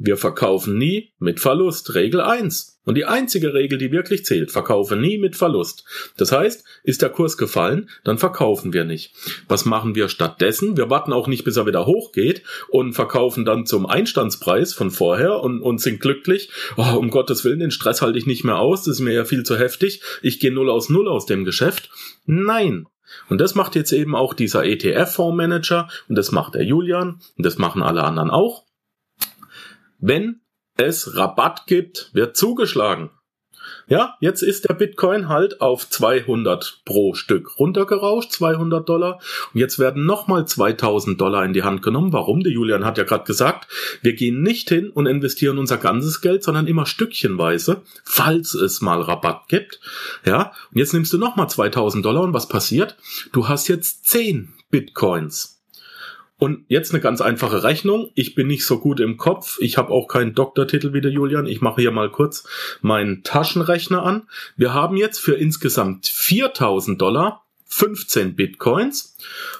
wir 0.00 0.16
verkaufen 0.16 0.78
nie 0.78 1.10
mit 1.18 1.40
Verlust. 1.40 1.96
Regel 1.96 2.20
1. 2.20 2.80
Und 2.84 2.94
die 2.94 3.04
einzige 3.04 3.52
Regel, 3.52 3.78
die 3.78 3.90
wirklich 3.90 4.24
zählt, 4.24 4.52
verkaufe 4.52 4.94
nie 4.94 5.18
mit 5.18 5.34
Verlust. 5.34 5.84
Das 6.16 6.30
heißt, 6.30 6.64
ist 6.84 7.02
der 7.02 7.10
Kurs 7.10 7.36
gefallen, 7.36 7.90
dann 8.04 8.16
verkaufen 8.16 8.72
wir 8.72 8.84
nicht. 8.84 9.12
Was 9.48 9.64
machen 9.64 9.96
wir 9.96 10.08
stattdessen? 10.08 10.76
Wir 10.76 10.88
warten 10.88 11.12
auch 11.12 11.26
nicht, 11.26 11.42
bis 11.42 11.56
er 11.56 11.66
wieder 11.66 11.84
hochgeht 11.84 12.44
und 12.68 12.92
verkaufen 12.92 13.44
dann 13.44 13.66
zum 13.66 13.86
Einstandspreis 13.86 14.72
von 14.72 14.92
vorher 14.92 15.40
und, 15.40 15.62
und 15.62 15.80
sind 15.80 16.00
glücklich. 16.00 16.50
Oh, 16.76 16.96
um 16.96 17.10
Gottes 17.10 17.44
Willen, 17.44 17.58
den 17.58 17.72
Stress 17.72 18.00
halte 18.00 18.18
ich 18.18 18.26
nicht 18.26 18.44
mehr 18.44 18.58
aus, 18.58 18.84
das 18.84 18.94
ist 18.94 19.00
mir 19.00 19.12
ja 19.12 19.24
viel 19.24 19.42
zu 19.42 19.58
heftig. 19.58 20.00
Ich 20.22 20.38
gehe 20.38 20.52
null 20.52 20.70
aus 20.70 20.88
null 20.88 21.08
aus 21.08 21.26
dem 21.26 21.44
Geschäft. 21.44 21.90
Nein, 22.24 22.86
und 23.28 23.40
das 23.40 23.56
macht 23.56 23.74
jetzt 23.74 23.92
eben 23.92 24.14
auch 24.14 24.32
dieser 24.32 24.64
ETF-Fondsmanager 24.64 25.88
und 26.08 26.16
das 26.16 26.30
macht 26.30 26.54
der 26.54 26.64
Julian 26.64 27.20
und 27.36 27.44
das 27.44 27.58
machen 27.58 27.82
alle 27.82 28.04
anderen 28.04 28.30
auch. 28.30 28.67
Wenn 29.98 30.40
es 30.76 31.16
Rabatt 31.16 31.66
gibt, 31.66 32.10
wird 32.12 32.36
zugeschlagen. 32.36 33.10
Ja, 33.86 34.16
jetzt 34.20 34.42
ist 34.42 34.68
der 34.68 34.74
Bitcoin 34.74 35.28
halt 35.28 35.60
auf 35.60 35.88
200 35.88 36.82
pro 36.84 37.14
Stück 37.14 37.58
runtergerauscht, 37.58 38.32
200 38.32 38.88
Dollar. 38.88 39.18
Und 39.52 39.60
jetzt 39.60 39.78
werden 39.78 40.04
nochmal 40.04 40.46
2000 40.46 41.20
Dollar 41.20 41.44
in 41.44 41.52
die 41.52 41.62
Hand 41.62 41.82
genommen. 41.82 42.12
Warum? 42.12 42.40
Der 42.42 42.52
Julian 42.52 42.84
hat 42.84 42.98
ja 42.98 43.04
gerade 43.04 43.24
gesagt, 43.24 43.68
wir 44.02 44.14
gehen 44.14 44.42
nicht 44.42 44.68
hin 44.68 44.90
und 44.90 45.06
investieren 45.06 45.58
unser 45.58 45.78
ganzes 45.78 46.20
Geld, 46.20 46.42
sondern 46.42 46.66
immer 46.66 46.86
stückchenweise, 46.86 47.82
falls 48.04 48.54
es 48.54 48.80
mal 48.80 49.00
Rabatt 49.00 49.48
gibt. 49.48 49.80
Ja, 50.24 50.52
und 50.70 50.78
jetzt 50.78 50.92
nimmst 50.92 51.12
du 51.12 51.18
nochmal 51.18 51.48
2000 51.48 52.04
Dollar 52.04 52.22
und 52.22 52.34
was 52.34 52.48
passiert? 52.48 52.96
Du 53.32 53.48
hast 53.48 53.68
jetzt 53.68 54.06
10 54.06 54.52
Bitcoins. 54.70 55.57
Und 56.38 56.64
jetzt 56.68 56.92
eine 56.92 57.00
ganz 57.00 57.20
einfache 57.20 57.64
Rechnung. 57.64 58.10
Ich 58.14 58.36
bin 58.36 58.46
nicht 58.46 58.64
so 58.64 58.78
gut 58.78 59.00
im 59.00 59.16
Kopf. 59.16 59.58
Ich 59.60 59.76
habe 59.76 59.90
auch 59.92 60.06
keinen 60.06 60.34
Doktortitel 60.34 60.92
wie 60.92 61.00
der 61.00 61.10
Julian. 61.10 61.46
Ich 61.46 61.60
mache 61.60 61.80
hier 61.80 61.90
mal 61.90 62.10
kurz 62.10 62.46
meinen 62.80 63.24
Taschenrechner 63.24 64.04
an. 64.04 64.28
Wir 64.56 64.72
haben 64.72 64.96
jetzt 64.96 65.18
für 65.18 65.34
insgesamt 65.34 66.06
4000 66.06 67.00
Dollar 67.00 67.44
15 67.66 68.34
Bitcoins. 68.34 69.16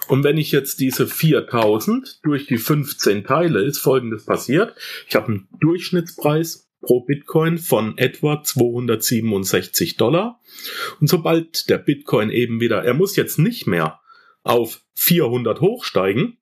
Und 0.07 0.25
wenn 0.25 0.39
ich 0.39 0.53
jetzt 0.53 0.81
diese 0.81 1.07
4000 1.07 2.21
durch 2.25 2.47
die 2.47 2.59
15 2.59 3.25
teile, 3.25 3.61
ist 3.63 3.79
folgendes 3.79 4.25
passiert. 4.25 4.75
Ich 5.09 5.15
habe 5.15 5.27
einen 5.29 5.49
Durchschnittspreis 5.61 6.69
pro 6.81 7.01
Bitcoin 7.01 7.59
von 7.59 7.99
etwa 7.99 8.43
267 8.43 9.97
Dollar. 9.97 10.41
Und 11.01 11.09
sobald 11.09 11.69
der 11.69 11.79
Bitcoin 11.79 12.31
eben 12.31 12.61
wieder, 12.61 12.85
er 12.85 12.95
muss 12.95 13.17
jetzt 13.17 13.39
nicht 13.39 13.67
mehr 13.67 14.01
auf 14.43 14.81
400 14.95 15.61
hochsteigen, 15.61 16.38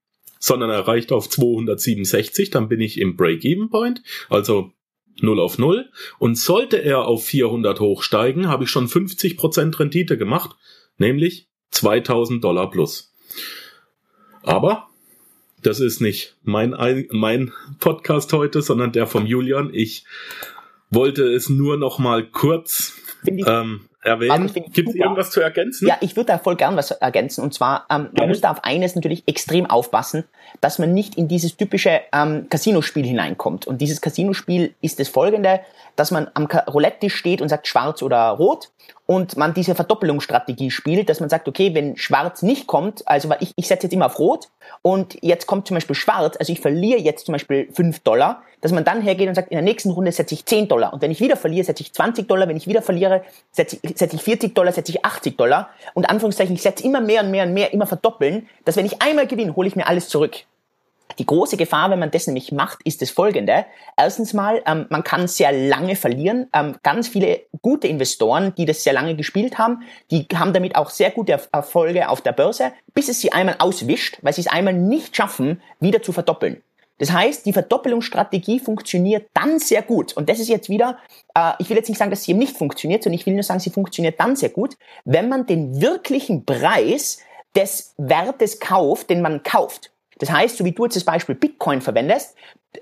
sondern 0.47 0.71
er 0.71 0.87
reicht 0.87 1.11
auf 1.11 1.29
267, 1.29 2.51
dann 2.51 2.69
bin 2.69 2.81
ich 2.81 3.01
im 3.01 3.17
Break-Even-Point, 3.17 4.03
also 4.31 4.71
0 5.21 5.41
auf 5.41 5.59
0. 5.59 5.91
Und 6.21 6.39
sollte 6.39 6.77
er 6.77 7.07
auf 7.07 7.25
400 7.25 7.81
hochsteigen, 7.81 8.47
habe 8.49 8.63
ich 8.65 8.71
schon 8.71 8.87
50% 8.87 9.81
Rendite 9.81 10.17
gemacht, 10.17 10.55
nämlich 10.99 11.49
2000 11.73 12.45
Dollar 12.45 12.71
plus. 12.71 13.13
Aber 14.43 14.87
das 15.63 15.81
ist 15.81 16.01
nicht 16.01 16.37
mein, 16.45 16.77
mein 17.11 17.53
Podcast 17.81 18.33
heute, 18.33 18.63
sondern 18.63 18.93
der 18.93 19.09
vom 19.09 19.27
Julian. 19.27 19.71
Ich 19.75 20.05
wollte 20.91 21.25
es 21.25 21.49
nur 21.49 21.77
noch 21.77 21.99
mal 21.99 22.25
kurz 22.25 22.93
ähm, 23.27 23.81
erwähnen. 24.07 24.51
Gibt 24.73 24.89
es 24.89 24.95
irgendwas 24.95 25.31
zu 25.31 25.41
ergänzen? 25.41 25.87
Ja, 25.87 25.97
ich 26.01 26.17
würde 26.17 26.33
da 26.33 26.39
voll 26.39 26.57
gern 26.57 26.77
was 26.77 26.91
ergänzen. 26.91 27.43
Und 27.43 27.53
zwar, 27.53 27.87
ähm, 27.91 28.09
man 28.13 28.29
muss 28.29 28.41
da 28.41 28.51
auf 28.51 28.65
eines 28.65 28.95
natürlich 28.95 29.25
extrem 29.27 29.67
aufpassen, 29.67 30.25
dass 30.61 30.79
man 30.79 30.95
nicht 30.95 31.17
in 31.17 31.29
dieses 31.29 31.57
typische 31.57 32.01
ähm, 32.13 32.47
Casino-Spiel 32.49 33.05
hineinkommt. 33.05 33.67
Und 33.67 33.81
dieses 33.81 34.01
Casino-Spiel 34.01 34.75
ist 34.81 35.01
das 35.01 35.09
folgende, 35.09 35.61
dass 35.97 36.11
man 36.11 36.29
am 36.35 36.47
Roulette 36.47 37.11
steht 37.11 37.43
und 37.43 37.49
sagt 37.49 37.67
schwarz 37.67 38.03
oder 38.03 38.31
rot 38.31 38.71
und 39.07 39.37
man 39.37 39.55
diese 39.55 39.75
Verdoppelungsstrategie 39.75 40.71
spielt, 40.71 41.09
dass 41.09 41.21
man 41.21 41.29
sagt, 41.29 41.49
okay, 41.49 41.75
wenn 41.75 41.97
schwarz 41.97 42.43
nicht 42.43 42.67
kommt, 42.67 43.07
also 43.07 43.31
ich, 43.41 43.53
ich 43.57 43.69
setze 43.69 43.87
jetzt 43.87 43.93
immer 43.93 44.07
auf 44.07 44.19
rot 44.19 44.49
und 44.83 45.17
jetzt 45.23 45.47
kommt 45.47 45.69
zum 45.69 45.77
Beispiel 45.77 45.95
schwarz, 45.95 46.37
also 46.39 46.53
ich 46.53 46.61
verliere 46.61 47.01
jetzt 47.01 47.27
zum 47.27 47.33
Beispiel 47.33 47.69
5 47.73 48.01
Dollar, 48.01 48.43
dass 48.61 48.73
man 48.73 48.85
dann 48.85 49.01
hergeht 49.01 49.29
und 49.29 49.35
sagt, 49.35 49.51
in 49.51 49.57
der 49.57 49.63
nächsten 49.63 49.91
Runde 49.91 50.11
setze 50.11 50.35
ich 50.35 50.45
10 50.45 50.69
Dollar 50.69 50.93
und 50.93 51.03
wenn 51.03 51.11
ich 51.11 51.21
wieder 51.21 51.37
verliere, 51.37 51.65
setze 51.65 51.83
ich 51.83 51.93
20 51.93 52.27
Dollar, 52.27 52.49
wenn 52.49 52.57
ich 52.57 52.67
wieder 52.67 52.83
verliere, 52.83 53.23
setze 53.53 53.79
ich, 53.81 53.97
setze 53.97 54.17
ich 54.17 54.23
40 54.23 54.55
Dollar, 54.55 54.73
setze 54.73 54.93
ich 54.93 55.05
80 55.05 55.37
Dollar 55.37 55.71
und 55.95 56.11
Anführungszeichen, 56.11 56.55
ich 56.55 56.63
setze 56.63 56.85
immer 56.85 57.01
mehr 57.01 57.23
und 57.23 57.31
mehr 57.31 57.45
und 57.45 57.55
mehr, 57.55 57.73
immer 57.73 57.87
verdoppeln, 57.87 58.49
dass 58.65 58.77
wenn 58.77 58.87
ich 58.87 59.01
einmal 59.03 59.27
gewinne, 59.27 59.55
hole 59.55 59.69
ich 59.69 59.77
mir 59.77 59.87
alles 59.87 60.09
zurück. 60.09 60.45
Die 61.19 61.27
große 61.27 61.57
Gefahr, 61.57 61.91
wenn 61.91 61.99
man 61.99 62.11
das 62.11 62.27
nämlich 62.27 62.53
macht, 62.53 62.81
ist 62.85 63.01
das 63.01 63.11
folgende. 63.11 63.65
Erstens 63.97 64.35
mal, 64.35 64.63
ähm, 64.67 64.87
man 64.91 65.03
kann 65.03 65.29
sehr 65.29 65.53
lange 65.53 65.97
verlieren. 65.97 66.49
Ähm, 66.53 66.77
ganz 66.83 67.09
viele 67.09 67.41
gute 67.63 67.89
Investoren, 67.89 68.55
die 68.57 68.67
das 68.67 68.83
sehr 68.83 68.93
lange 68.93 69.17
gespielt 69.17 69.57
haben, 69.59 69.83
die 70.11 70.27
haben 70.35 70.53
damit 70.53 70.77
auch 70.77 70.91
sehr 70.91 71.11
gute 71.11 71.41
Erfolge 71.53 72.09
auf 72.09 72.21
der 72.21 72.33
Börse, 72.33 72.73
bis 72.95 73.09
es 73.09 73.21
sie 73.21 73.33
einmal 73.33 73.57
auswischt, 73.59 74.19
weil 74.23 74.33
sie 74.33 74.43
es 74.43 74.47
einmal 74.47 74.75
nicht 74.75 75.17
schaffen, 75.17 75.63
wieder 75.81 76.03
zu 76.03 76.13
verdoppeln. 76.13 76.63
Das 76.99 77.13
heißt, 77.13 77.45
die 77.45 77.53
Verdoppelungsstrategie 77.53 78.59
funktioniert 78.59 79.29
dann 79.35 79.59
sehr 79.59 79.83
gut. 79.83 80.17
Und 80.17 80.29
das 80.31 80.39
ist 80.39 80.49
jetzt 80.49 80.69
wieder, 80.69 80.99
äh, 81.35 81.53
ich 81.59 81.69
will 81.69 81.77
jetzt 81.77 81.89
nicht 81.89 81.99
sagen, 81.99 82.11
dass 82.11 82.25
sie 82.25 82.33
eben 82.33 82.41
nicht 82.41 82.57
funktioniert, 82.57 83.03
sondern 83.03 83.19
ich 83.19 83.27
will 83.27 83.35
nur 83.35 83.43
sagen, 83.43 83.61
sie 83.61 83.71
funktioniert 83.71 84.19
dann 84.19 84.37
sehr 84.37 84.49
gut, 84.49 84.77
wenn 85.05 85.29
man 85.29 85.47
den 85.47 85.81
wirklichen 85.81 86.45
Preis 86.45 87.19
des 87.55 87.95
Wertes 87.99 88.61
kauft, 88.61 89.11
den 89.11 89.21
man 89.21 89.43
kauft. 89.43 89.91
Das 90.19 90.31
heißt, 90.31 90.57
so 90.57 90.65
wie 90.65 90.73
du 90.73 90.85
jetzt 90.85 90.97
das 90.97 91.05
Beispiel 91.05 91.35
Bitcoin 91.35 91.81
verwendest, 91.81 92.35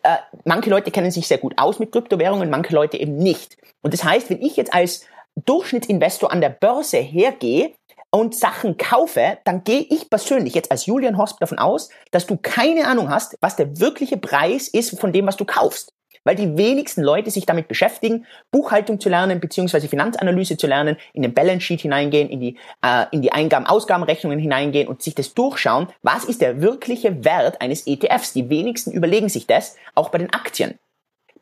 äh, 0.03 0.17
manche 0.45 0.71
Leute 0.71 0.91
kennen 0.91 1.11
sich 1.11 1.27
sehr 1.27 1.39
gut 1.39 1.55
aus 1.57 1.79
mit 1.79 1.93
Kryptowährungen, 1.93 2.51
manche 2.51 2.75
Leute 2.75 2.99
eben 2.99 3.17
nicht. 3.17 3.57
Und 3.83 3.93
das 3.93 4.05
heißt, 4.05 4.31
wenn 4.31 4.41
ich 4.43 4.57
jetzt 4.57 4.73
als 4.73 5.05
Durchschnittsinvestor 5.45 6.31
an 6.31 6.41
der 6.41 6.51
Börse 6.51 6.99
hergehe 6.99 7.73
und 8.11 8.37
Sachen 8.37 8.77
kaufe, 8.77 9.39
dann 9.45 9.65
gehe 9.65 9.87
ich 9.91 10.09
persönlich 10.09 10.55
jetzt 10.55 10.71
als 10.71 10.87
Julian 10.87 11.19
Hosp 11.19 11.41
davon 11.41 11.59
aus, 11.59 11.89
dass 12.13 12.27
du 12.27 12.37
keine 12.37 12.87
Ahnung 12.87 13.11
hast, 13.11 13.37
was 13.41 13.57
der 13.57 13.81
wirkliche 13.81 14.17
Preis 14.17 14.69
ist 14.69 14.99
von 15.01 15.13
dem, 15.13 15.27
was 15.27 15.37
du 15.37 15.45
kaufst 15.45 15.94
weil 16.25 16.35
die 16.35 16.57
wenigsten 16.57 17.03
Leute 17.03 17.31
sich 17.31 17.47
damit 17.47 17.69
beschäftigen, 17.69 18.27
Buchhaltung 18.51 18.99
zu 18.99 19.09
lernen, 19.09 19.41
beziehungsweise 19.41 19.89
Finanzanalyse 19.89 20.57
zu 20.57 20.67
lernen, 20.67 20.97
in 21.13 21.23
den 21.23 21.35
Balance 21.35 21.61
Sheet 21.61 21.83
hineingehen, 21.83 22.29
in 22.29 22.41
die, 22.41 22.57
äh, 22.83 23.07
in 23.13 23.23
die 23.23 23.33
Eingaben-Ausgabenrechnungen 23.33 24.39
hineingehen 24.39 24.89
und 24.89 25.03
sich 25.03 25.15
das 25.15 25.35
durchschauen. 25.35 25.89
Was 26.03 26.25
ist 26.25 26.41
der 26.41 26.61
wirkliche 26.61 27.25
Wert 27.25 27.61
eines 27.61 27.87
ETFs? 27.87 28.33
Die 28.33 28.49
wenigsten 28.49 28.91
überlegen 28.91 29.29
sich 29.29 29.47
das, 29.47 29.77
auch 29.95 30.09
bei 30.09 30.19
den 30.19 30.33
Aktien. 30.33 30.79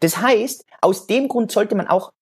Das 0.01 0.19
heißt, 0.19 0.67
aus 0.81 1.07
dem 1.07 1.29
Grund 1.29 1.53
sollte 1.53 1.77
man 1.77 1.87
auch 1.87 2.13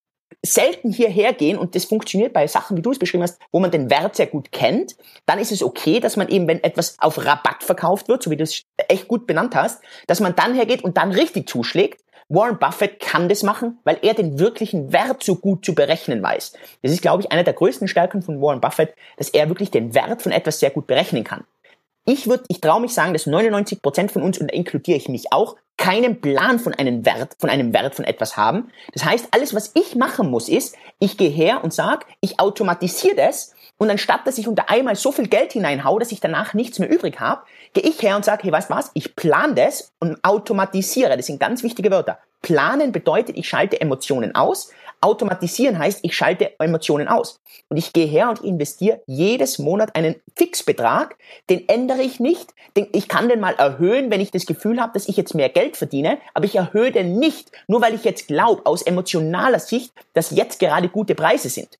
selten 0.43 0.91
hierher 0.91 1.33
gehen 1.33 1.59
und 1.59 1.75
das 1.75 1.85
funktioniert 1.85 2.33
bei 2.33 2.47
Sachen, 2.47 2.77
wie 2.77 2.83
du 2.83 2.93
es 2.93 2.99
beschrieben 2.99 3.23
hast, 3.23 3.39
wo 3.53 3.61
man 3.61 3.71
den 3.71 3.91
Wert 3.91 4.17
sehr 4.17 4.27
gut 4.27 4.53
kennt, 4.53 4.97
dann 5.27 5.39
ist 5.39 5.53
es 5.53 5.63
okay, 5.63 6.01
dass 6.01 6.17
man 6.17 6.29
eben, 6.29 6.47
wenn 6.47 6.63
etwas 6.63 6.97
auf 6.99 7.25
Rabatt 7.25 7.63
verkauft 7.63 8.09
wird, 8.09 8.23
so 8.23 8.31
wie 8.31 8.37
du 8.37 8.45
es 8.45 8.63
echt 8.89 9.09
gut 9.09 9.27
benannt 9.27 9.55
hast, 9.55 9.83
dass 10.07 10.21
man 10.21 10.35
dann 10.37 10.55
hergeht 10.55 10.85
und 10.85 10.97
dann 10.97 11.13
richtig 11.13 11.49
zuschlägt 11.49 12.01
Warren 12.31 12.59
Buffett 12.59 13.01
kann 13.01 13.29
das 13.29 13.43
machen, 13.43 13.79
weil 13.83 13.99
er 14.03 14.15
den 14.15 14.39
wirklichen 14.39 14.93
Wert 14.93 15.23
so 15.23 15.35
gut 15.35 15.65
zu 15.65 15.75
berechnen 15.75 16.23
weiß. 16.23 16.53
Das 16.83 16.93
ist, 16.93 17.03
glaube 17.03 17.23
ich, 17.23 17.33
eine 17.33 17.43
der 17.43 17.55
größten 17.55 17.89
Stärken 17.89 18.23
von 18.23 18.41
Warren 18.41 18.61
Buffett, 18.61 18.95
dass 19.17 19.31
er 19.31 19.49
wirklich 19.49 19.73
den 19.73 19.95
Wert 19.95 20.23
von 20.23 20.31
etwas 20.31 20.61
sehr 20.61 20.71
gut 20.71 20.87
berechnen 20.87 21.25
kann. 21.25 21.45
Ich 22.07 22.29
würde, 22.29 22.45
ich 22.49 22.61
traue 22.61 22.81
mich 22.81 22.95
sagen, 22.95 23.13
dass 23.13 23.27
99 23.27 23.83
Prozent 23.83 24.13
von 24.13 24.23
uns, 24.23 24.39
und 24.39 24.51
da 24.51 24.55
inkludiere 24.55 24.97
ich 24.97 25.09
mich 25.09 25.33
auch, 25.33 25.57
keinen 25.77 26.21
Plan 26.21 26.59
von 26.59 26.73
einem 26.73 27.05
Wert, 27.05 27.35
von 27.39 27.51
einem 27.51 27.73
Wert 27.73 27.95
von 27.97 28.05
etwas 28.05 28.37
haben. 28.37 28.71
Das 28.93 29.05
heißt, 29.05 29.29
alles, 29.33 29.55
was 29.55 29.73
ich 29.75 29.97
machen 29.97 30.31
muss, 30.31 30.49
ist, 30.49 30.77
ich 30.99 31.17
gehe 31.17 31.31
her 31.31 31.65
und 31.65 31.73
sage, 31.73 32.07
ich 32.21 32.39
automatisiere 32.39 33.17
das 33.17 33.55
und 33.81 33.89
anstatt, 33.89 34.27
dass 34.27 34.37
ich 34.37 34.47
unter 34.47 34.69
einmal 34.69 34.95
so 34.95 35.11
viel 35.11 35.27
Geld 35.27 35.55
hineinhaue, 35.55 36.01
dass 36.01 36.13
ich 36.13 36.21
danach 36.21 36.53
nichts 36.53 36.79
mehr 36.79 36.91
übrig 36.91 37.19
habe, 37.19 37.45
gehe 37.73 37.83
ich 37.83 38.03
her 38.03 38.15
und 38.15 38.27
sage, 38.27 38.43
hey, 38.43 38.53
weißt 38.53 38.69
du 38.69 38.75
was, 38.75 38.91
ich 38.93 39.17
plane 39.17 39.55
das 39.55 39.91
und 39.99 40.23
automatisiere. 40.23 41.17
Das 41.17 41.25
sind 41.25 41.41
ganz 41.41 41.63
wichtige 41.63 41.91
Wörter. 41.91 42.19
Planen 42.43 42.93
bedeutet, 42.93 43.39
ich 43.39 43.49
schalte 43.49 43.81
Emotionen 43.81 44.35
aus. 44.35 44.71
Automatisieren 45.01 45.79
heißt, 45.79 46.01
ich 46.03 46.15
schalte 46.15 46.61
Emotionen 46.61 47.09
aus. 47.09 47.41
Und 47.71 47.79
ich 47.79 47.95
gehe 47.95 48.05
her 48.05 48.29
und 48.29 48.45
investiere 48.45 49.01
jedes 49.07 49.59
Monat 49.59 49.97
einen 49.97 50.17
Fixbetrag. 50.37 51.17
Den 51.49 51.67
ändere 51.67 52.03
ich 52.03 52.21
nicht. 52.21 52.51
Ich 52.93 53.09
kann 53.09 53.31
den 53.31 53.41
mal 53.41 53.55
erhöhen, 53.55 54.11
wenn 54.11 54.21
ich 54.21 54.31
das 54.31 54.45
Gefühl 54.45 54.79
habe, 54.79 54.93
dass 54.93 55.09
ich 55.09 55.17
jetzt 55.17 55.35
mehr 55.35 55.49
Geld 55.49 55.79
verdiene. 55.79 56.19
Aber 56.35 56.45
ich 56.45 56.55
erhöhe 56.55 56.93
den 56.93 57.19
nicht, 57.19 57.51
nur 57.67 57.81
weil 57.81 57.95
ich 57.95 58.05
jetzt 58.05 58.27
glaube, 58.27 58.67
aus 58.67 58.83
emotionaler 58.83 59.59
Sicht, 59.59 59.95
dass 60.13 60.33
jetzt 60.33 60.59
gerade 60.59 60.91
gute 60.91 61.15
Preise 61.15 61.49
sind 61.49 61.79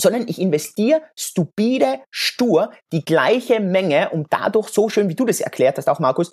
sondern 0.00 0.28
ich 0.28 0.40
investiere 0.40 1.02
stupide, 1.14 2.00
stur 2.10 2.70
die 2.92 3.04
gleiche 3.04 3.60
Menge, 3.60 4.10
um 4.10 4.26
dadurch 4.30 4.68
so 4.68 4.88
schön, 4.88 5.08
wie 5.08 5.14
du 5.14 5.24
das 5.24 5.40
erklärt 5.40 5.78
hast, 5.78 5.88
auch 5.88 5.98
Markus, 5.98 6.32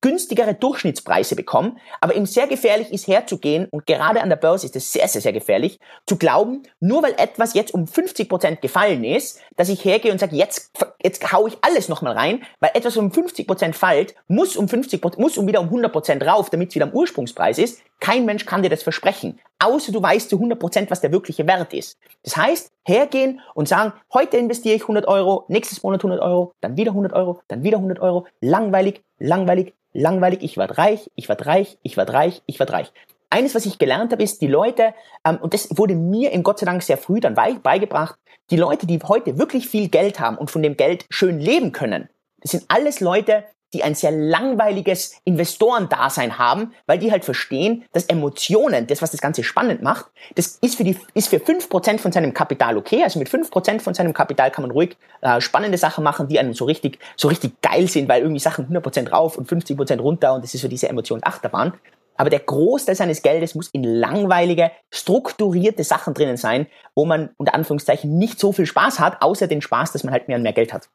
günstigere 0.00 0.54
Durchschnittspreise 0.54 1.36
bekommen, 1.36 1.78
aber 2.00 2.14
eben 2.14 2.26
sehr 2.26 2.46
gefährlich 2.46 2.92
ist 2.92 3.08
herzugehen 3.08 3.68
und 3.70 3.86
gerade 3.86 4.20
an 4.20 4.28
der 4.28 4.36
Börse 4.36 4.66
ist 4.66 4.76
es 4.76 4.92
sehr, 4.92 5.08
sehr, 5.08 5.22
sehr 5.22 5.32
gefährlich, 5.32 5.78
zu 6.06 6.16
glauben, 6.16 6.62
nur 6.80 7.02
weil 7.02 7.14
etwas 7.16 7.54
jetzt 7.54 7.72
um 7.72 7.86
50 7.86 8.28
Prozent 8.28 8.60
gefallen 8.60 9.04
ist, 9.04 9.40
dass 9.56 9.68
ich 9.68 9.84
hergehe 9.84 10.12
und 10.12 10.18
sage, 10.18 10.36
jetzt, 10.36 10.72
jetzt 11.02 11.32
hau 11.32 11.46
ich 11.46 11.56
alles 11.62 11.88
nochmal 11.88 12.12
rein, 12.12 12.42
weil 12.60 12.70
etwas 12.74 12.96
um 12.96 13.12
50 13.12 13.46
Prozent 13.46 13.76
fällt, 13.76 14.14
muss 14.28 14.56
um 14.56 14.66
50%, 14.66 15.18
muss 15.18 15.38
um 15.38 15.46
wieder 15.46 15.60
um 15.60 15.66
100 15.66 15.92
Prozent 15.92 16.22
rauf, 16.22 16.50
damit 16.50 16.68
es 16.68 16.74
wieder 16.74 16.86
am 16.86 16.92
Ursprungspreis 16.92 17.58
ist. 17.58 17.80
Kein 18.00 18.26
Mensch 18.26 18.44
kann 18.44 18.62
dir 18.62 18.68
das 18.68 18.82
versprechen, 18.82 19.40
außer 19.64 19.92
du 19.92 20.02
weißt 20.02 20.30
zu 20.30 20.36
100%, 20.36 20.56
Prozent, 20.56 20.90
was 20.90 21.00
der 21.00 21.12
wirkliche 21.12 21.46
Wert 21.46 21.72
ist. 21.72 21.98
Das 22.22 22.36
heißt, 22.36 22.72
hergehen 22.86 23.40
und 23.54 23.68
sagen, 23.68 23.92
heute 24.12 24.36
investiere 24.36 24.76
ich 24.76 24.82
100 24.82 25.06
Euro, 25.06 25.44
nächstes 25.48 25.82
Monat 25.82 26.00
100 26.00 26.20
Euro, 26.20 26.52
dann 26.60 26.76
wieder 26.76 26.90
100 26.90 27.12
Euro, 27.12 27.40
dann 27.48 27.62
wieder 27.62 27.78
100 27.78 28.00
Euro, 28.00 28.26
langweilig, 28.40 29.02
langweilig, 29.18 29.74
langweilig, 29.92 30.42
ich 30.42 30.56
werde 30.56 30.78
reich, 30.78 31.10
ich 31.14 31.28
werde 31.28 31.46
reich, 31.46 31.78
ich 31.82 31.96
werde 31.96 32.12
reich, 32.12 32.42
ich 32.46 32.58
werde 32.58 32.72
reich. 32.72 32.92
Eines, 33.30 33.54
was 33.54 33.66
ich 33.66 33.78
gelernt 33.78 34.12
habe, 34.12 34.22
ist, 34.22 34.42
die 34.42 34.46
Leute, 34.46 34.94
ähm, 35.24 35.38
und 35.40 35.54
das 35.54 35.68
wurde 35.76 35.94
mir 35.94 36.30
in 36.30 36.42
Gott 36.42 36.58
sei 36.58 36.66
Dank 36.66 36.82
sehr 36.82 36.98
früh 36.98 37.20
dann 37.20 37.34
beigebracht, 37.34 38.18
die 38.50 38.56
Leute, 38.56 38.86
die 38.86 39.00
heute 39.02 39.38
wirklich 39.38 39.68
viel 39.68 39.88
Geld 39.88 40.20
haben 40.20 40.36
und 40.36 40.50
von 40.50 40.62
dem 40.62 40.76
Geld 40.76 41.06
schön 41.10 41.40
leben 41.40 41.72
können, 41.72 42.08
das 42.40 42.50
sind 42.50 42.64
alles 42.68 43.00
Leute, 43.00 43.44
die 43.74 43.82
ein 43.82 43.94
sehr 43.94 44.12
langweiliges 44.12 45.20
Investorendasein 45.24 46.38
haben, 46.38 46.72
weil 46.86 46.98
die 46.98 47.10
halt 47.10 47.24
verstehen, 47.24 47.84
dass 47.92 48.06
Emotionen, 48.06 48.86
das, 48.86 49.02
was 49.02 49.10
das 49.10 49.20
Ganze 49.20 49.44
spannend 49.44 49.82
macht, 49.82 50.06
das 50.36 50.58
ist 50.62 50.76
für, 50.76 50.84
die, 50.84 50.96
ist 51.12 51.28
für 51.28 51.36
5% 51.36 51.98
von 51.98 52.12
seinem 52.12 52.32
Kapital 52.32 52.78
okay. 52.78 53.02
Also 53.02 53.18
mit 53.18 53.28
5% 53.28 53.80
von 53.80 53.92
seinem 53.92 54.14
Kapital 54.14 54.50
kann 54.50 54.62
man 54.62 54.70
ruhig 54.70 54.96
äh, 55.20 55.40
spannende 55.40 55.76
Sachen 55.76 56.04
machen, 56.04 56.28
die 56.28 56.38
einem 56.38 56.54
so 56.54 56.64
richtig, 56.64 56.98
so 57.16 57.28
richtig 57.28 57.60
geil 57.60 57.88
sind, 57.88 58.08
weil 58.08 58.22
irgendwie 58.22 58.40
Sachen 58.40 58.68
100% 58.68 59.10
rauf 59.10 59.36
und 59.36 59.48
50% 59.48 60.00
runter 60.00 60.34
und 60.34 60.44
das 60.44 60.54
ist 60.54 60.60
so 60.60 60.68
diese 60.68 60.88
Emotionsachterbahn. 60.88 61.74
Aber 62.16 62.30
der 62.30 62.40
Großteil 62.40 62.94
seines 62.94 63.22
Geldes 63.22 63.54
muss 63.54 63.68
in 63.68 63.82
langweilige, 63.82 64.70
strukturierte 64.92 65.82
Sachen 65.82 66.14
drinnen 66.14 66.36
sein, 66.36 66.66
wo 66.94 67.04
man 67.04 67.30
unter 67.36 67.54
Anführungszeichen 67.54 68.16
nicht 68.16 68.38
so 68.38 68.52
viel 68.52 68.66
Spaß 68.66 69.00
hat, 69.00 69.20
außer 69.20 69.48
den 69.48 69.62
Spaß, 69.62 69.92
dass 69.92 70.04
man 70.04 70.12
halt 70.12 70.28
mehr 70.28 70.36
und 70.36 70.44
mehr 70.44 70.52
Geld 70.52 70.72
hat. 70.72 70.88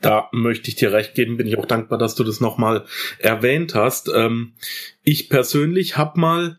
Da 0.00 0.28
möchte 0.32 0.68
ich 0.68 0.76
dir 0.76 0.92
recht 0.92 1.14
geben, 1.14 1.36
bin 1.36 1.46
ich 1.46 1.58
auch 1.58 1.66
dankbar, 1.66 1.98
dass 1.98 2.14
du 2.14 2.24
das 2.24 2.40
nochmal 2.40 2.84
erwähnt 3.18 3.74
hast. 3.74 4.10
Ähm, 4.14 4.52
ich 5.02 5.28
persönlich 5.28 5.96
habe 5.96 6.18
mal 6.20 6.58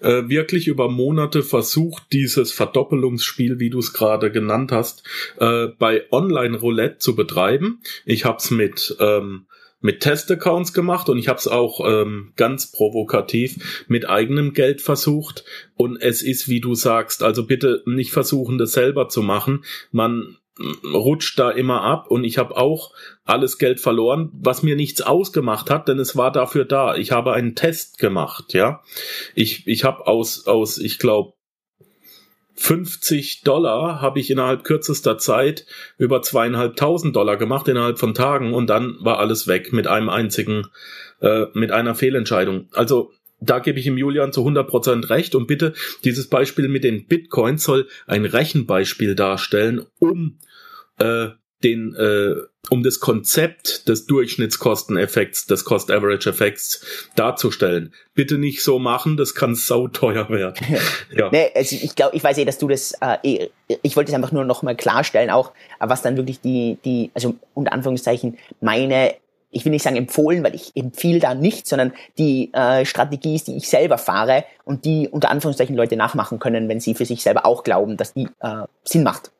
äh, 0.00 0.28
wirklich 0.28 0.68
über 0.68 0.90
Monate 0.90 1.42
versucht, 1.42 2.04
dieses 2.12 2.52
Verdoppelungsspiel, 2.52 3.58
wie 3.58 3.70
du 3.70 3.78
es 3.78 3.92
gerade 3.92 4.30
genannt 4.30 4.70
hast, 4.72 5.04
äh, 5.38 5.68
bei 5.78 6.04
Online-Roulette 6.12 6.98
zu 6.98 7.16
betreiben. 7.16 7.80
Ich 8.04 8.24
habe 8.24 8.38
es 8.38 8.50
mit 8.50 8.96
ähm, 9.00 9.46
mit 9.80 10.00
Testaccounts 10.00 10.72
gemacht 10.72 11.10
und 11.10 11.18
ich 11.18 11.28
habe 11.28 11.38
es 11.38 11.46
auch 11.46 11.80
ähm, 11.86 12.32
ganz 12.36 12.72
provokativ 12.72 13.84
mit 13.86 14.08
eigenem 14.08 14.54
Geld 14.54 14.80
versucht. 14.80 15.44
Und 15.74 16.00
es 16.00 16.22
ist, 16.22 16.48
wie 16.48 16.60
du 16.60 16.74
sagst, 16.74 17.22
also 17.22 17.44
bitte 17.44 17.82
nicht 17.84 18.10
versuchen, 18.10 18.56
das 18.56 18.72
selber 18.72 19.10
zu 19.10 19.20
machen. 19.20 19.62
Man 19.92 20.38
rutscht 20.84 21.38
da 21.38 21.50
immer 21.50 21.82
ab 21.82 22.06
und 22.08 22.24
ich 22.24 22.38
habe 22.38 22.56
auch 22.56 22.92
alles 23.24 23.58
Geld 23.58 23.80
verloren, 23.80 24.30
was 24.34 24.62
mir 24.62 24.76
nichts 24.76 25.02
ausgemacht 25.02 25.68
hat, 25.68 25.88
denn 25.88 25.98
es 25.98 26.16
war 26.16 26.30
dafür 26.30 26.64
da. 26.64 26.94
Ich 26.94 27.10
habe 27.10 27.32
einen 27.32 27.54
Test 27.56 27.98
gemacht, 27.98 28.54
ja. 28.54 28.82
Ich 29.34 29.66
ich 29.66 29.84
habe 29.84 30.06
aus 30.06 30.46
aus 30.46 30.78
ich 30.78 30.98
glaube 30.98 31.32
50 32.56 33.42
Dollar 33.42 34.00
habe 34.00 34.20
ich 34.20 34.30
innerhalb 34.30 34.62
kürzester 34.62 35.18
Zeit 35.18 35.66
über 35.98 36.22
zweieinhalbtausend 36.22 37.16
Dollar 37.16 37.36
gemacht 37.36 37.66
innerhalb 37.66 37.98
von 37.98 38.14
Tagen 38.14 38.54
und 38.54 38.70
dann 38.70 38.96
war 39.00 39.18
alles 39.18 39.48
weg 39.48 39.72
mit 39.72 39.88
einem 39.88 40.08
einzigen, 40.08 40.68
äh, 41.20 41.46
mit 41.52 41.72
einer 41.72 41.96
Fehlentscheidung. 41.96 42.68
Also 42.72 43.10
da 43.44 43.58
gebe 43.58 43.78
ich 43.78 43.86
ihm 43.86 43.98
Julian 43.98 44.32
zu 44.32 44.46
100% 44.46 45.10
recht 45.10 45.34
und 45.34 45.46
bitte, 45.46 45.74
dieses 46.04 46.28
Beispiel 46.28 46.68
mit 46.68 46.84
den 46.84 47.06
Bitcoins 47.06 47.64
soll 47.64 47.88
ein 48.06 48.24
Rechenbeispiel 48.24 49.14
darstellen, 49.14 49.84
um 49.98 50.38
äh, 50.98 51.28
den, 51.64 51.94
äh, 51.94 52.34
um 52.70 52.82
das 52.82 53.00
Konzept 53.00 53.88
des 53.88 54.06
Durchschnittskosteneffekts, 54.06 55.46
des 55.46 55.64
Cost-Average-Effekts 55.64 56.84
darzustellen. 57.16 57.92
Bitte 58.14 58.38
nicht 58.38 58.62
so 58.62 58.78
machen, 58.78 59.16
das 59.16 59.34
kann 59.34 59.54
sauteuer 59.54 60.28
werden. 60.28 60.78
ja. 61.10 61.30
Nee, 61.30 61.50
also 61.54 61.76
ich 61.80 61.94
glaube, 61.94 62.16
ich 62.16 62.22
weiß 62.22 62.38
eh, 62.38 62.44
dass 62.44 62.58
du 62.58 62.68
das, 62.68 62.92
äh, 63.00 63.16
eh, 63.22 63.50
ich 63.82 63.96
wollte 63.96 64.10
es 64.10 64.14
einfach 64.14 64.32
nur 64.32 64.44
noch 64.44 64.62
mal 64.62 64.76
klarstellen, 64.76 65.30
auch 65.30 65.52
was 65.80 66.02
dann 66.02 66.16
wirklich 66.16 66.40
die, 66.40 66.78
die, 66.84 67.10
also 67.14 67.34
unter 67.54 67.72
Anführungszeichen 67.72 68.38
meine 68.60 69.14
ich 69.54 69.64
will 69.64 69.72
nicht 69.72 69.82
sagen 69.82 69.96
empfohlen, 69.96 70.42
weil 70.44 70.54
ich 70.54 70.72
empfehle 70.74 71.20
da 71.20 71.34
nicht, 71.34 71.66
sondern 71.66 71.92
die 72.18 72.52
äh, 72.52 72.84
Strategie 72.84 73.36
ist, 73.36 73.46
die 73.46 73.56
ich 73.56 73.68
selber 73.68 73.98
fahre 73.98 74.44
und 74.64 74.84
die 74.84 75.08
unter 75.08 75.30
Anführungszeichen 75.30 75.76
Leute 75.76 75.96
nachmachen 75.96 76.38
können, 76.38 76.68
wenn 76.68 76.80
sie 76.80 76.94
für 76.94 77.06
sich 77.06 77.22
selber 77.22 77.46
auch 77.46 77.62
glauben, 77.62 77.96
dass 77.96 78.12
die 78.14 78.28
äh, 78.40 78.64
Sinn 78.82 79.04
macht. 79.04 79.30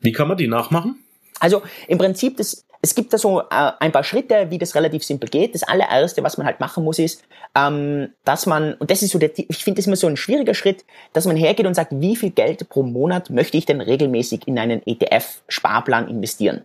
Wie 0.00 0.12
kann 0.12 0.28
man 0.28 0.36
die 0.36 0.48
nachmachen? 0.48 0.98
Also 1.38 1.62
im 1.88 1.98
Prinzip, 1.98 2.36
das, 2.36 2.64
es 2.82 2.94
gibt 2.94 3.12
da 3.12 3.18
so 3.18 3.40
äh, 3.40 3.44
ein 3.50 3.92
paar 3.92 4.04
Schritte, 4.04 4.50
wie 4.50 4.58
das 4.58 4.74
relativ 4.74 5.04
simpel 5.04 5.28
geht. 5.28 5.54
Das 5.54 5.62
allererste, 5.62 6.22
was 6.22 6.38
man 6.38 6.46
halt 6.46 6.60
machen 6.60 6.84
muss, 6.84 6.98
ist, 6.98 7.22
ähm, 7.54 8.10
dass 8.24 8.46
man, 8.46 8.74
und 8.74 8.90
das 8.90 9.02
ist 9.02 9.12
so 9.12 9.18
der, 9.18 9.30
ich 9.36 9.64
finde 9.64 9.78
das 9.78 9.86
immer 9.86 9.96
so 9.96 10.06
ein 10.06 10.16
schwieriger 10.16 10.54
Schritt, 10.54 10.84
dass 11.12 11.26
man 11.26 11.36
hergeht 11.36 11.66
und 11.66 11.74
sagt, 11.74 11.92
wie 11.94 12.16
viel 12.16 12.30
Geld 12.30 12.68
pro 12.68 12.82
Monat 12.82 13.30
möchte 13.30 13.56
ich 13.56 13.66
denn 13.66 13.80
regelmäßig 13.80 14.48
in 14.48 14.58
einen 14.58 14.82
ETF-Sparplan 14.84 16.08
investieren? 16.08 16.64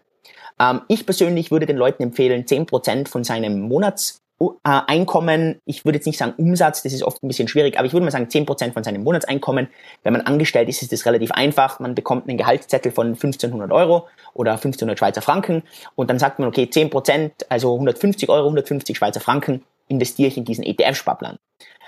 Ähm, 0.59 0.81
ich 0.87 1.05
persönlich 1.05 1.51
würde 1.51 1.65
den 1.65 1.77
Leuten 1.77 2.03
empfehlen, 2.03 2.47
zehn 2.47 2.65
Prozent 2.65 3.09
von 3.09 3.23
seinem 3.23 3.61
Monats 3.61 4.21
Einkommen, 4.63 5.61
ich 5.63 5.85
würde 5.85 5.97
jetzt 5.97 6.07
nicht 6.07 6.17
sagen 6.17 6.33
Umsatz, 6.35 6.83
das 6.83 6.91
ist 6.91 7.03
oft 7.03 7.23
ein 7.23 7.29
bisschen 7.29 7.47
schwierig, 7.47 7.77
aber 7.77 7.85
ich 7.85 7.93
würde 7.93 8.03
mal 8.03 8.11
sagen 8.11 8.25
10% 8.25 8.73
von 8.73 8.83
seinem 8.83 9.01
Monatseinkommen. 9.01 9.69
Wenn 10.03 10.11
man 10.11 10.23
angestellt 10.23 10.67
ist, 10.67 10.81
ist 10.81 10.91
das 10.91 11.05
relativ 11.05 11.31
einfach. 11.31 11.79
Man 11.79 11.95
bekommt 11.95 12.27
einen 12.27 12.37
Gehaltszettel 12.37 12.91
von 12.91 13.07
1500 13.07 13.71
Euro 13.71 14.09
oder 14.33 14.51
1500 14.51 14.99
Schweizer 14.99 15.21
Franken 15.21 15.63
und 15.95 16.09
dann 16.09 16.19
sagt 16.19 16.39
man, 16.39 16.49
okay, 16.49 16.67
10%, 16.69 17.45
also 17.47 17.75
150 17.75 18.27
Euro, 18.27 18.47
150 18.47 18.97
Schweizer 18.97 19.21
Franken 19.21 19.63
investiere 19.87 20.27
ich 20.27 20.35
in 20.35 20.43
diesen 20.43 20.65
ETF-Sparplan. 20.65 21.37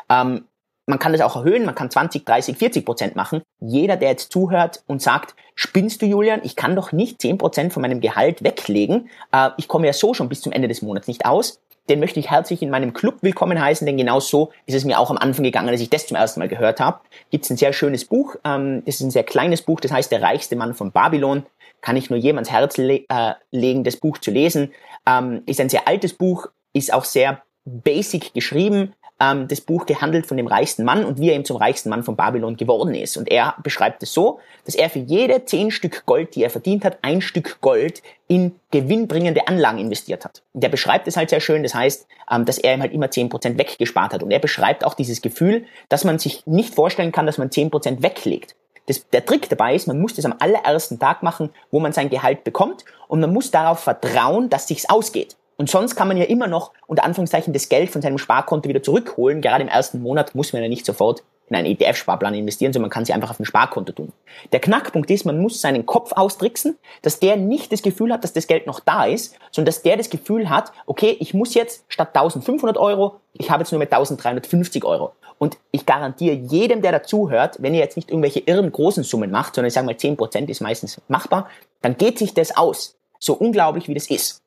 Ähm, 0.10 0.46
man 0.88 1.00
kann 1.00 1.12
das 1.12 1.22
auch 1.22 1.36
erhöhen, 1.36 1.66
man 1.66 1.76
kann 1.76 1.92
20, 1.92 2.26
30, 2.26 2.58
40 2.58 2.86
Prozent 2.86 3.16
machen. 3.16 3.42
Jeder, 3.60 3.98
der 3.98 4.10
jetzt 4.10 4.32
zuhört 4.32 4.84
und 4.88 5.02
sagt, 5.02 5.36
spinnst 5.54 6.02
du 6.02 6.06
Julian, 6.06 6.40
ich 6.44 6.56
kann 6.56 6.76
doch 6.76 6.94
nicht 6.94 7.22
10 7.22 7.38
Prozent 7.38 7.74
von 7.74 7.82
meinem 7.82 8.00
Gehalt 8.00 8.44
weglegen, 8.44 9.10
äh, 9.34 9.50
ich 9.58 9.68
komme 9.68 9.86
ja 9.86 9.94
so 9.94 10.14
schon 10.14 10.30
bis 10.30 10.42
zum 10.42 10.54
Ende 10.54 10.70
des 10.70 10.82
Monats 10.82 11.08
nicht 11.08 11.26
aus, 11.26 11.60
den 11.90 12.00
möchte 12.00 12.20
ich 12.20 12.32
herzlich 12.32 12.62
in 12.62 12.70
meinem 12.70 12.94
Club 12.94 13.18
willkommen 13.22 13.62
heißen, 13.62 13.86
denn 13.86 13.98
genau 13.98 14.20
so 14.20 14.52
ist 14.66 14.76
es 14.76 14.86
mir 14.86 14.98
auch 15.00 15.10
am 15.10 15.18
Anfang 15.18 15.44
gegangen, 15.44 15.70
als 15.70 15.82
ich 15.82 15.90
das 15.90 16.08
zum 16.08 16.16
ersten 16.16 16.40
Mal 16.40 16.50
gehört 16.50 16.80
habe. 16.80 17.02
Gibt 17.32 17.44
es 17.44 17.52
ein 17.52 17.58
sehr 17.58 17.74
schönes 17.74 18.06
Buch, 18.06 18.38
ähm, 18.46 18.82
das 18.86 18.96
ist 18.96 19.02
ein 19.02 19.12
sehr 19.12 19.24
kleines 19.24 19.62
Buch, 19.62 19.82
das 19.82 19.92
heißt 19.92 20.12
Der 20.12 20.22
reichste 20.22 20.56
Mann 20.56 20.74
von 20.74 20.92
Babylon. 20.92 21.46
Kann 21.82 21.98
ich 21.98 22.10
nur 22.10 22.18
jedem 22.18 22.38
ans 22.38 22.50
Herz 22.50 22.78
le 22.78 23.04
äh, 23.10 23.34
legen, 23.52 23.84
das 23.84 23.98
Buch 23.98 24.18
zu 24.18 24.32
lesen. 24.32 24.72
Ähm, 25.06 25.44
ist 25.46 25.60
ein 25.60 25.70
sehr 25.70 25.88
altes 25.88 26.14
Buch, 26.14 26.48
ist 26.74 26.92
auch 26.94 27.04
sehr 27.04 27.42
basic 27.68 28.34
geschrieben, 28.34 28.94
ähm, 29.20 29.48
das 29.48 29.62
Buch 29.62 29.86
gehandelt 29.86 30.26
von 30.26 30.38
dem 30.38 30.48
reichsten 30.48 30.84
Mann 30.84 31.06
und 31.06 31.20
wie 31.20 31.30
er 31.30 31.36
eben 31.36 31.46
zum 31.46 31.58
reichsten 31.58 31.90
Mann 31.90 32.04
von 32.04 32.16
Babylon 32.16 32.58
geworden 32.58 32.94
ist. 32.94 33.18
Und 33.18 33.30
er 33.30 33.56
beschreibt 33.64 34.04
es 34.04 34.14
so, 34.14 34.40
dass 34.66 34.76
er 34.76 34.90
für 34.90 35.00
jede 35.00 35.46
zehn 35.46 35.72
Stück 35.72 36.06
Gold, 36.06 36.36
die 36.36 36.44
er 36.44 36.50
verdient 36.50 36.86
hat, 36.86 37.00
ein 37.02 37.22
Stück 37.22 37.60
Gold 37.62 38.02
in 38.28 38.56
gewinnbringende 38.72 39.48
Anlagen 39.48 39.80
investiert 39.80 40.26
hat. 40.26 40.44
Und 40.54 40.64
er 40.64 40.70
beschreibt 40.70 41.08
es 41.08 41.18
halt 41.18 41.30
sehr 41.30 41.40
schön, 41.40 41.64
das 41.64 41.74
heißt, 41.74 42.08
ähm, 42.32 42.46
dass 42.46 42.58
er 42.58 42.76
ihm 42.76 42.82
halt 42.82 42.94
immer 42.94 43.10
zehn 43.10 43.30
Prozent 43.30 43.58
weggespart 43.58 44.14
hat. 44.14 44.24
Und 44.24 44.32
er 44.32 44.40
beschreibt 44.40 44.84
auch 44.84 44.94
dieses 44.94 45.22
Gefühl, 45.22 45.66
dass 45.90 46.04
man 46.04 46.20
sich 46.20 46.46
nicht 46.46 46.76
vorstellen 46.76 47.12
kann, 47.12 47.26
dass 47.26 47.38
man 47.38 47.52
zehn 47.52 47.72
Prozent 47.72 48.04
weglegt. 48.04 48.56
Das, 48.88 49.10
der 49.10 49.26
Trick 49.26 49.50
dabei 49.50 49.76
ist, 49.76 49.88
man 49.88 50.00
muss 50.00 50.16
das 50.16 50.26
am 50.26 50.36
allerersten 50.40 50.98
Tag 50.98 51.22
machen, 51.22 51.50
wo 51.72 51.80
man 51.80 51.92
sein 51.92 52.10
Gehalt 52.10 52.44
bekommt 52.46 52.86
und 53.10 53.20
man 53.20 53.34
muss 53.34 53.52
darauf 53.52 53.80
vertrauen, 53.80 54.50
dass 54.50 54.68
sich's 54.68 54.90
ausgeht. 54.90 55.36
Und 55.58 55.70
sonst 55.70 55.96
kann 55.96 56.08
man 56.08 56.18
ja 56.18 56.26
immer 56.26 56.48
noch 56.48 56.72
unter 56.86 57.04
Anführungszeichen 57.04 57.52
das 57.52 57.68
Geld 57.68 57.90
von 57.90 58.02
seinem 58.02 58.20
Sparkonto 58.20 58.70
wieder 58.70 58.84
zurückholen. 58.84 59.42
Gerade 59.42 59.64
im 59.64 59.70
ersten 59.70 60.02
Monat 60.02 60.36
muss 60.36 60.54
man 60.54 60.62
ja 60.62 60.70
nicht 60.70 60.86
sofort 60.86 61.24
in 61.50 61.56
einen 61.56 61.68
ETF-Sparplan 61.68 62.34
investieren, 62.34 62.74
sondern 62.74 62.88
man 62.88 62.92
kann 62.92 63.06
sie 63.06 63.14
einfach 63.14 63.30
auf 63.30 63.40
ein 63.40 63.46
Sparkonto 63.46 63.94
tun. 63.94 64.12
Der 64.52 64.60
Knackpunkt 64.60 65.10
ist, 65.10 65.26
man 65.26 65.40
muss 65.40 65.62
seinen 65.62 65.86
Kopf 65.86 66.12
austricksen, 66.12 66.78
dass 67.02 67.20
der 67.20 67.38
nicht 67.38 67.72
das 67.72 67.82
Gefühl 67.82 68.12
hat, 68.12 68.24
dass 68.24 68.34
das 68.34 68.48
Geld 68.48 68.68
noch 68.68 68.82
da 68.82 69.06
ist, 69.06 69.36
sondern 69.52 69.68
dass 69.68 69.82
der 69.82 69.98
das 69.98 70.10
Gefühl 70.10 70.50
hat, 70.50 70.72
okay, 70.86 71.16
ich 71.20 71.34
muss 71.34 71.54
jetzt 71.54 71.86
statt 71.88 72.10
1500 72.14 72.78
Euro, 72.78 73.20
ich 73.34 73.50
habe 73.50 73.62
jetzt 73.62 73.72
nur 73.72 73.80
mit 73.80 73.92
1350 73.92 74.84
Euro. 74.84 75.14
Und 75.40 75.58
ich 75.72 75.86
garantiere 75.86 76.36
jedem, 76.36 76.82
der 76.82 76.92
dazuhört, 76.92 77.62
wenn 77.62 77.74
ihr 77.74 77.80
jetzt 77.80 77.96
nicht 77.96 78.10
irgendwelche 78.10 78.40
irren 78.40 78.72
großen 78.72 79.04
Summen 79.04 79.32
macht, 79.32 79.56
sondern 79.56 79.68
ich 79.68 79.74
sage 79.74 79.86
mal 79.86 79.96
10% 79.96 80.50
ist 80.50 80.62
meistens 80.62 81.00
machbar, 81.08 81.48
dann 81.82 81.96
geht 81.96 82.18
sich 82.18 82.34
das 82.34 82.58
aus. 82.58 82.96
So 83.20 83.34
unglaublich 83.34 83.88
wie 83.88 83.94
das 83.94 84.10
ist. 84.10 84.42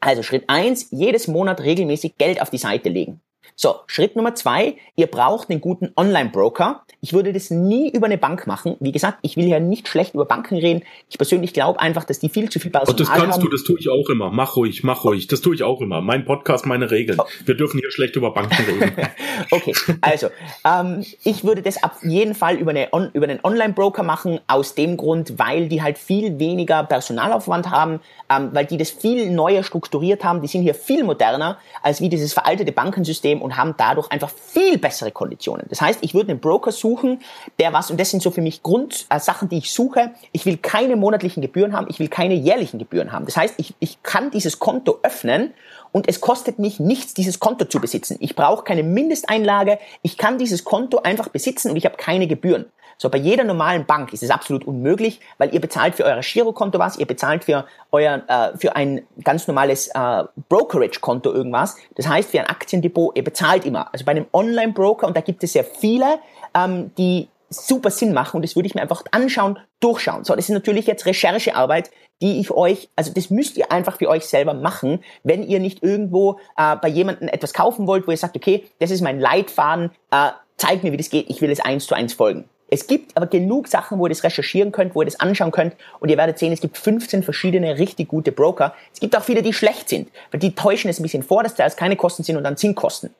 Also 0.00 0.22
Schritt 0.22 0.44
eins: 0.48 0.88
jedes 0.90 1.28
Monat 1.28 1.60
regelmäßig 1.60 2.16
Geld 2.18 2.40
auf 2.40 2.50
die 2.50 2.58
Seite 2.58 2.88
legen. 2.88 3.20
So, 3.56 3.76
Schritt 3.86 4.16
Nummer 4.16 4.34
zwei, 4.34 4.76
ihr 4.96 5.06
braucht 5.06 5.48
einen 5.48 5.60
guten 5.60 5.92
Online-Broker. 5.96 6.82
Ich 7.00 7.12
würde 7.12 7.32
das 7.32 7.50
nie 7.50 7.90
über 7.90 8.06
eine 8.06 8.18
Bank 8.18 8.46
machen. 8.46 8.76
Wie 8.80 8.90
gesagt, 8.90 9.18
ich 9.22 9.36
will 9.36 9.46
ja 9.46 9.60
nicht 9.60 9.86
schlecht 9.86 10.14
über 10.14 10.24
Banken 10.24 10.56
reden. 10.56 10.82
Ich 11.08 11.18
persönlich 11.18 11.52
glaube 11.52 11.78
einfach, 11.78 12.04
dass 12.04 12.18
die 12.18 12.28
viel 12.28 12.50
zu 12.50 12.58
viel 12.58 12.70
Personal 12.70 12.94
haben. 12.94 12.98
Das 12.98 13.08
kannst 13.08 13.38
haben. 13.38 13.44
du, 13.44 13.50
das 13.50 13.62
tue 13.62 13.78
ich 13.78 13.90
auch 13.90 14.08
immer. 14.08 14.30
Mach 14.30 14.56
ruhig, 14.56 14.82
mach 14.82 15.04
ruhig. 15.04 15.28
Das 15.28 15.40
tue 15.40 15.54
ich 15.54 15.62
auch 15.62 15.80
immer. 15.80 16.00
Mein 16.00 16.24
Podcast, 16.24 16.66
meine 16.66 16.90
Regeln. 16.90 17.20
Oh. 17.20 17.26
Wir 17.44 17.54
dürfen 17.54 17.78
hier 17.78 17.92
schlecht 17.92 18.16
über 18.16 18.32
Banken 18.32 18.64
reden. 18.64 18.92
okay, 19.50 19.72
also 20.00 20.28
ähm, 20.64 21.04
ich 21.22 21.44
würde 21.44 21.62
das 21.62 21.82
auf 21.82 22.02
jeden 22.02 22.34
Fall 22.34 22.56
über, 22.56 22.70
eine, 22.70 22.88
on, 22.92 23.10
über 23.12 23.28
einen 23.28 23.40
Online-Broker 23.44 24.02
machen, 24.02 24.40
aus 24.48 24.74
dem 24.74 24.96
Grund, 24.96 25.38
weil 25.38 25.68
die 25.68 25.82
halt 25.82 25.98
viel 25.98 26.38
weniger 26.38 26.82
Personalaufwand 26.84 27.70
haben, 27.70 28.00
ähm, 28.30 28.50
weil 28.52 28.64
die 28.66 28.78
das 28.78 28.90
viel 28.90 29.30
neuer 29.30 29.62
strukturiert 29.62 30.24
haben. 30.24 30.40
Die 30.40 30.48
sind 30.48 30.62
hier 30.62 30.74
viel 30.74 31.04
moderner 31.04 31.58
als 31.82 32.00
wie 32.00 32.08
dieses 32.08 32.32
veraltete 32.32 32.72
Bankensystem 32.72 33.33
und 33.42 33.56
haben 33.56 33.74
dadurch 33.76 34.10
einfach 34.10 34.30
viel 34.30 34.78
bessere 34.78 35.10
Konditionen. 35.10 35.66
Das 35.68 35.80
heißt, 35.80 36.00
ich 36.02 36.14
würde 36.14 36.30
einen 36.30 36.40
Broker 36.40 36.72
suchen, 36.72 37.20
der 37.58 37.72
was, 37.72 37.90
und 37.90 38.00
das 38.00 38.10
sind 38.10 38.22
so 38.22 38.30
für 38.30 38.40
mich 38.40 38.62
Grundsachen, 38.62 39.48
äh, 39.48 39.50
die 39.50 39.58
ich 39.58 39.72
suche. 39.72 40.12
Ich 40.32 40.46
will 40.46 40.56
keine 40.56 40.96
monatlichen 40.96 41.40
Gebühren 41.40 41.72
haben, 41.74 41.86
ich 41.88 41.98
will 41.98 42.08
keine 42.08 42.34
jährlichen 42.34 42.78
Gebühren 42.78 43.12
haben. 43.12 43.26
Das 43.26 43.36
heißt, 43.36 43.54
ich, 43.58 43.74
ich 43.80 44.02
kann 44.02 44.30
dieses 44.30 44.58
Konto 44.58 44.98
öffnen 45.02 45.54
und 45.94 46.08
es 46.08 46.20
kostet 46.20 46.58
mich 46.58 46.80
nichts, 46.80 47.14
dieses 47.14 47.38
Konto 47.38 47.66
zu 47.66 47.80
besitzen. 47.80 48.16
Ich 48.18 48.34
brauche 48.34 48.64
keine 48.64 48.82
Mindesteinlage, 48.82 49.78
ich 50.02 50.18
kann 50.18 50.38
dieses 50.38 50.64
Konto 50.64 50.98
einfach 50.98 51.28
besitzen 51.28 51.70
und 51.70 51.76
ich 51.76 51.84
habe 51.84 51.96
keine 51.96 52.26
Gebühren. 52.26 52.66
So, 52.98 53.08
bei 53.08 53.18
jeder 53.18 53.44
normalen 53.44 53.86
Bank 53.86 54.12
ist 54.12 54.24
es 54.24 54.30
absolut 54.30 54.64
unmöglich, 54.64 55.20
weil 55.38 55.54
ihr 55.54 55.60
bezahlt 55.60 55.94
für 55.94 56.04
euer 56.04 56.20
Girokonto 56.20 56.80
was, 56.80 56.98
ihr 56.98 57.06
bezahlt 57.06 57.44
für 57.44 57.64
euer, 57.92 58.22
äh, 58.26 58.58
für 58.58 58.74
ein 58.74 59.02
ganz 59.22 59.46
normales 59.46 59.88
äh, 59.88 60.24
Brokerage-Konto 60.48 61.32
irgendwas. 61.32 61.76
Das 61.94 62.08
heißt, 62.08 62.30
für 62.30 62.40
ein 62.40 62.46
Aktiendepot, 62.46 63.16
ihr 63.16 63.24
bezahlt 63.24 63.64
immer. 63.64 63.92
Also 63.92 64.04
bei 64.04 64.12
einem 64.12 64.26
Online-Broker, 64.32 65.06
und 65.06 65.16
da 65.16 65.20
gibt 65.20 65.44
es 65.44 65.52
sehr 65.52 65.64
viele, 65.64 66.18
ähm, 66.54 66.90
die 66.98 67.28
super 67.56 67.90
Sinn 67.90 68.12
machen 68.12 68.36
und 68.36 68.42
das 68.42 68.56
würde 68.56 68.66
ich 68.66 68.74
mir 68.74 68.82
einfach 68.82 69.02
anschauen, 69.10 69.58
durchschauen. 69.80 70.24
So, 70.24 70.34
das 70.34 70.46
ist 70.48 70.54
natürlich 70.54 70.86
jetzt 70.86 71.06
Recherchearbeit, 71.06 71.90
die 72.22 72.40
ich 72.40 72.50
euch, 72.50 72.88
also 72.96 73.12
das 73.12 73.30
müsst 73.30 73.56
ihr 73.56 73.72
einfach 73.72 73.98
für 73.98 74.08
euch 74.08 74.26
selber 74.26 74.54
machen, 74.54 75.02
wenn 75.22 75.42
ihr 75.42 75.60
nicht 75.60 75.82
irgendwo 75.82 76.38
äh, 76.56 76.76
bei 76.76 76.88
jemandem 76.88 77.28
etwas 77.28 77.52
kaufen 77.52 77.86
wollt, 77.86 78.06
wo 78.06 78.10
ihr 78.10 78.16
sagt, 78.16 78.36
okay, 78.36 78.64
das 78.78 78.90
ist 78.90 79.00
mein 79.00 79.20
Leitfaden, 79.20 79.90
äh, 80.10 80.30
zeig 80.56 80.82
mir, 80.82 80.92
wie 80.92 80.96
das 80.96 81.10
geht, 81.10 81.28
ich 81.28 81.40
will 81.40 81.50
es 81.50 81.60
eins 81.60 81.86
zu 81.86 81.94
eins 81.94 82.14
folgen. 82.14 82.48
Es 82.70 82.86
gibt 82.86 83.16
aber 83.16 83.26
genug 83.26 83.68
Sachen, 83.68 83.98
wo 83.98 84.06
ihr 84.06 84.08
das 84.08 84.24
recherchieren 84.24 84.72
könnt, 84.72 84.94
wo 84.94 85.02
ihr 85.02 85.04
das 85.04 85.20
anschauen 85.20 85.52
könnt 85.52 85.76
und 86.00 86.08
ihr 86.08 86.16
werdet 86.16 86.38
sehen, 86.38 86.52
es 86.52 86.60
gibt 86.60 86.78
15 86.78 87.22
verschiedene 87.22 87.78
richtig 87.78 88.08
gute 88.08 88.32
Broker. 88.32 88.74
Es 88.92 89.00
gibt 89.00 89.16
auch 89.16 89.22
viele, 89.22 89.42
die 89.42 89.52
schlecht 89.52 89.88
sind, 89.88 90.08
weil 90.30 90.40
die 90.40 90.54
täuschen 90.54 90.90
es 90.90 90.98
ein 90.98 91.02
bisschen 91.02 91.22
vor, 91.22 91.42
dass 91.42 91.54
da 91.54 91.68
keine 91.68 91.96
Kosten 91.96 92.22
sind 92.22 92.36
und 92.36 92.44
dann 92.44 92.56
sind 92.56 92.74
Kosten. 92.74 93.14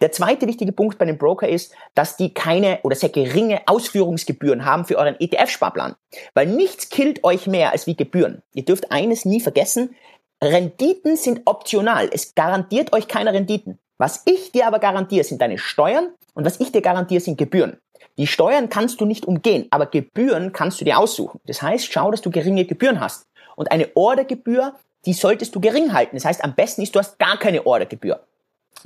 Der 0.00 0.12
zweite 0.12 0.46
wichtige 0.46 0.72
Punkt 0.72 0.98
bei 0.98 1.04
dem 1.04 1.18
Broker 1.18 1.48
ist, 1.48 1.74
dass 1.94 2.16
die 2.16 2.34
keine 2.34 2.80
oder 2.82 2.96
sehr 2.96 3.08
geringe 3.08 3.62
Ausführungsgebühren 3.66 4.64
haben 4.64 4.84
für 4.84 4.98
euren 4.98 5.16
ETF-Sparplan. 5.18 5.94
Weil 6.34 6.46
nichts 6.46 6.88
killt 6.88 7.24
euch 7.24 7.46
mehr 7.46 7.72
als 7.72 7.86
wie 7.86 7.96
Gebühren. 7.96 8.42
Ihr 8.52 8.64
dürft 8.64 8.90
eines 8.90 9.24
nie 9.24 9.40
vergessen, 9.40 9.94
Renditen 10.42 11.16
sind 11.16 11.42
optional. 11.46 12.10
Es 12.12 12.34
garantiert 12.34 12.92
euch 12.92 13.08
keine 13.08 13.32
Renditen. 13.32 13.78
Was 13.96 14.22
ich 14.26 14.52
dir 14.52 14.66
aber 14.66 14.78
garantiere, 14.78 15.24
sind 15.24 15.40
deine 15.40 15.58
Steuern 15.58 16.08
und 16.34 16.44
was 16.44 16.60
ich 16.60 16.72
dir 16.72 16.82
garantiere, 16.82 17.20
sind 17.20 17.38
Gebühren. 17.38 17.78
Die 18.18 18.26
Steuern 18.26 18.68
kannst 18.68 19.00
du 19.00 19.06
nicht 19.06 19.26
umgehen, 19.26 19.66
aber 19.70 19.86
Gebühren 19.86 20.52
kannst 20.52 20.80
du 20.80 20.84
dir 20.84 20.98
aussuchen. 20.98 21.40
Das 21.46 21.62
heißt, 21.62 21.90
schau, 21.90 22.10
dass 22.10 22.20
du 22.20 22.30
geringe 22.30 22.64
Gebühren 22.64 23.00
hast. 23.00 23.26
Und 23.56 23.70
eine 23.70 23.88
Ordergebühr, 23.94 24.74
die 25.06 25.12
solltest 25.12 25.54
du 25.54 25.60
gering 25.60 25.92
halten. 25.92 26.16
Das 26.16 26.24
heißt, 26.24 26.44
am 26.44 26.54
besten 26.54 26.82
ist, 26.82 26.94
du 26.94 26.98
hast 26.98 27.18
gar 27.18 27.38
keine 27.38 27.66
Ordergebühr. 27.66 28.20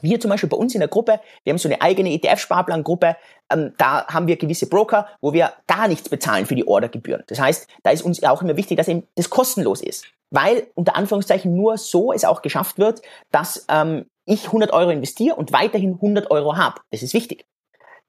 Wir 0.01 0.21
zum 0.21 0.31
Beispiel 0.31 0.49
bei 0.49 0.57
uns 0.57 0.75
in 0.75 0.81
der 0.81 0.89
Gruppe, 0.89 1.21
wir 1.45 1.53
haben 1.53 1.59
so 1.59 1.69
eine 1.69 1.81
eigene 1.81 2.11
ETF-Sparplangruppe, 2.11 3.17
ähm, 3.51 3.75
da 3.79 4.07
haben 4.07 4.27
wir 4.27 4.37
gewisse 4.37 4.69
Broker, 4.69 5.09
wo 5.21 5.33
wir 5.33 5.53
gar 5.67 5.89
nichts 5.89 6.09
bezahlen 6.09 6.47
für 6.47 6.55
die 6.55 6.67
Ordergebühren. 6.67 7.25
Das 7.27 7.41
heißt, 7.41 7.69
da 7.83 7.91
ist 7.91 8.03
uns 8.03 8.23
auch 8.23 8.43
immer 8.43 8.57
wichtig, 8.57 8.77
dass 8.77 8.89
eben 8.89 9.07
das 9.17 9.31
kostenlos 9.31 9.81
ist. 9.81 10.07
Weil 10.31 10.69
unter 10.75 10.95
Anführungszeichen 10.95 11.55
nur 11.55 11.79
so 11.79 12.13
es 12.13 12.25
auch 12.25 12.43
geschafft 12.43 12.79
wird, 12.79 13.01
dass 13.31 13.65
ähm, 13.69 14.07
ich 14.27 14.47
100 14.47 14.73
Euro 14.73 14.91
investiere 14.91 15.37
und 15.37 15.53
weiterhin 15.53 15.95
100 15.95 16.31
Euro 16.31 16.57
habe. 16.57 16.81
Das 16.91 17.03
ist 17.03 17.15
wichtig. 17.15 17.47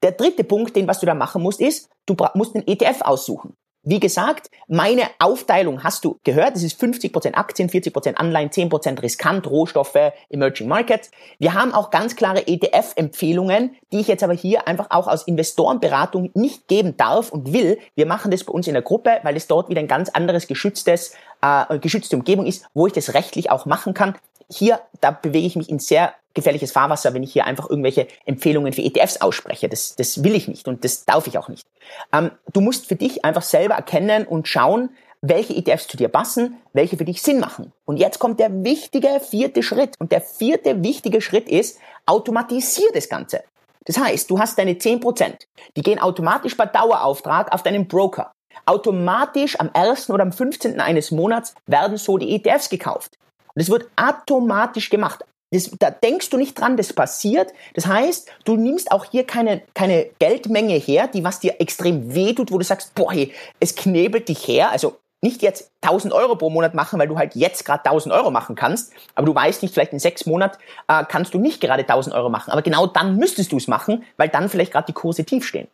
Der 0.02 0.12
dritte 0.12 0.44
Punkt, 0.44 0.76
den 0.76 0.86
was 0.86 1.00
du 1.00 1.06
da 1.06 1.14
machen 1.14 1.42
musst, 1.42 1.60
ist, 1.60 1.90
du 2.06 2.16
musst 2.34 2.54
einen 2.54 2.66
ETF 2.66 3.02
aussuchen. 3.02 3.54
Wie 3.82 3.98
gesagt, 3.98 4.50
meine 4.68 5.04
Aufteilung 5.18 5.82
hast 5.82 6.04
du 6.04 6.20
gehört. 6.22 6.54
Es 6.54 6.62
ist 6.62 6.78
50% 6.78 7.32
Aktien, 7.32 7.70
40% 7.70 8.14
Anleihen, 8.14 8.50
10% 8.50 9.00
riskant, 9.00 9.46
Rohstoffe, 9.46 10.12
Emerging 10.28 10.68
Markets. 10.68 11.10
Wir 11.38 11.54
haben 11.54 11.72
auch 11.72 11.90
ganz 11.90 12.14
klare 12.14 12.46
ETF-Empfehlungen, 12.46 13.74
die 13.90 14.00
ich 14.00 14.08
jetzt 14.08 14.22
aber 14.22 14.34
hier 14.34 14.68
einfach 14.68 14.88
auch 14.90 15.08
aus 15.08 15.26
Investorenberatung 15.26 16.30
nicht 16.34 16.68
geben 16.68 16.98
darf 16.98 17.30
und 17.30 17.54
will. 17.54 17.78
Wir 17.94 18.04
machen 18.04 18.30
das 18.30 18.44
bei 18.44 18.52
uns 18.52 18.66
in 18.66 18.74
der 18.74 18.82
Gruppe, 18.82 19.18
weil 19.22 19.34
es 19.34 19.46
dort 19.46 19.70
wieder 19.70 19.80
ein 19.80 19.88
ganz 19.88 20.10
anderes 20.10 20.46
geschütztes, 20.46 21.14
äh, 21.40 21.78
geschützte 21.78 22.16
Umgebung 22.16 22.44
ist, 22.44 22.66
wo 22.74 22.86
ich 22.86 22.92
das 22.92 23.14
rechtlich 23.14 23.50
auch 23.50 23.64
machen 23.64 23.94
kann 23.94 24.14
hier, 24.50 24.80
da 25.00 25.10
bewege 25.10 25.46
ich 25.46 25.56
mich 25.56 25.68
in 25.68 25.78
sehr 25.78 26.14
gefährliches 26.34 26.72
Fahrwasser, 26.72 27.12
wenn 27.14 27.22
ich 27.22 27.32
hier 27.32 27.44
einfach 27.44 27.68
irgendwelche 27.68 28.06
Empfehlungen 28.24 28.72
für 28.72 28.82
ETFs 28.82 29.20
ausspreche. 29.20 29.68
Das, 29.68 29.96
das 29.96 30.22
will 30.22 30.34
ich 30.34 30.48
nicht 30.48 30.68
und 30.68 30.84
das 30.84 31.04
darf 31.04 31.26
ich 31.26 31.38
auch 31.38 31.48
nicht. 31.48 31.66
Ähm, 32.12 32.30
du 32.52 32.60
musst 32.60 32.86
für 32.86 32.96
dich 32.96 33.24
einfach 33.24 33.42
selber 33.42 33.74
erkennen 33.74 34.26
und 34.26 34.46
schauen, 34.46 34.90
welche 35.22 35.54
ETFs 35.54 35.86
zu 35.86 35.96
dir 35.96 36.08
passen, 36.08 36.56
welche 36.72 36.96
für 36.96 37.04
dich 37.04 37.20
Sinn 37.20 37.40
machen. 37.40 37.72
Und 37.84 37.98
jetzt 37.98 38.18
kommt 38.18 38.40
der 38.40 38.64
wichtige 38.64 39.20
vierte 39.20 39.62
Schritt. 39.62 39.94
Und 39.98 40.12
der 40.12 40.20
vierte 40.20 40.82
wichtige 40.82 41.20
Schritt 41.20 41.48
ist, 41.48 41.78
automatisier 42.06 42.88
das 42.94 43.08
Ganze. 43.08 43.42
Das 43.84 43.98
heißt, 43.98 44.30
du 44.30 44.38
hast 44.38 44.58
deine 44.58 44.74
10%, 44.74 45.46
die 45.76 45.82
gehen 45.82 45.98
automatisch 45.98 46.56
bei 46.56 46.66
Dauerauftrag 46.66 47.52
auf 47.52 47.62
deinen 47.62 47.88
Broker. 47.88 48.32
Automatisch 48.66 49.58
am 49.58 49.70
1. 49.72 50.10
oder 50.10 50.22
am 50.22 50.32
15. 50.32 50.80
eines 50.80 51.10
Monats 51.10 51.54
werden 51.66 51.96
so 51.96 52.18
die 52.18 52.34
ETFs 52.34 52.68
gekauft. 52.68 53.16
Und 53.54 53.62
es 53.62 53.70
wird 53.70 53.88
automatisch 53.96 54.90
gemacht. 54.90 55.24
Das, 55.52 55.70
da 55.78 55.90
denkst 55.90 56.30
du 56.30 56.36
nicht 56.36 56.58
dran, 56.58 56.76
das 56.76 56.92
passiert. 56.92 57.52
Das 57.74 57.86
heißt, 57.86 58.30
du 58.44 58.56
nimmst 58.56 58.92
auch 58.92 59.04
hier 59.04 59.26
keine, 59.26 59.62
keine 59.74 60.06
Geldmenge 60.20 60.74
her, 60.74 61.08
die 61.08 61.24
was 61.24 61.40
dir 61.40 61.60
extrem 61.60 62.14
wehtut, 62.14 62.52
wo 62.52 62.58
du 62.58 62.64
sagst, 62.64 62.94
boah, 62.94 63.12
hey, 63.12 63.32
es 63.58 63.74
knebelt 63.74 64.28
dich 64.28 64.46
her. 64.46 64.70
Also 64.70 64.98
nicht 65.22 65.42
jetzt 65.42 65.72
1000 65.82 66.14
Euro 66.14 66.36
pro 66.36 66.50
Monat 66.50 66.74
machen, 66.74 66.98
weil 66.98 67.08
du 67.08 67.18
halt 67.18 67.34
jetzt 67.34 67.64
gerade 67.64 67.84
1000 67.84 68.14
Euro 68.14 68.30
machen 68.30 68.56
kannst, 68.56 68.92
aber 69.14 69.26
du 69.26 69.34
weißt 69.34 69.62
nicht, 69.62 69.74
vielleicht 69.74 69.92
in 69.92 69.98
sechs 69.98 70.24
Monaten 70.24 70.58
äh, 70.88 71.04
kannst 71.06 71.34
du 71.34 71.38
nicht 71.38 71.60
gerade 71.60 71.82
1000 71.82 72.14
Euro 72.14 72.30
machen, 72.30 72.50
aber 72.50 72.62
genau 72.62 72.86
dann 72.86 73.16
müsstest 73.16 73.52
du 73.52 73.58
es 73.58 73.68
machen, 73.68 74.04
weil 74.16 74.28
dann 74.28 74.48
vielleicht 74.48 74.72
gerade 74.72 74.86
die 74.86 74.94
Kurse 74.94 75.24
tief 75.24 75.46
stehen. 75.46 75.68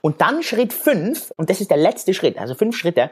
Und 0.00 0.20
dann 0.22 0.42
Schritt 0.42 0.72
fünf 0.72 1.32
und 1.36 1.50
das 1.50 1.60
ist 1.60 1.70
der 1.70 1.76
letzte 1.76 2.14
Schritt, 2.14 2.38
also 2.38 2.54
fünf 2.54 2.76
Schritte, 2.76 3.10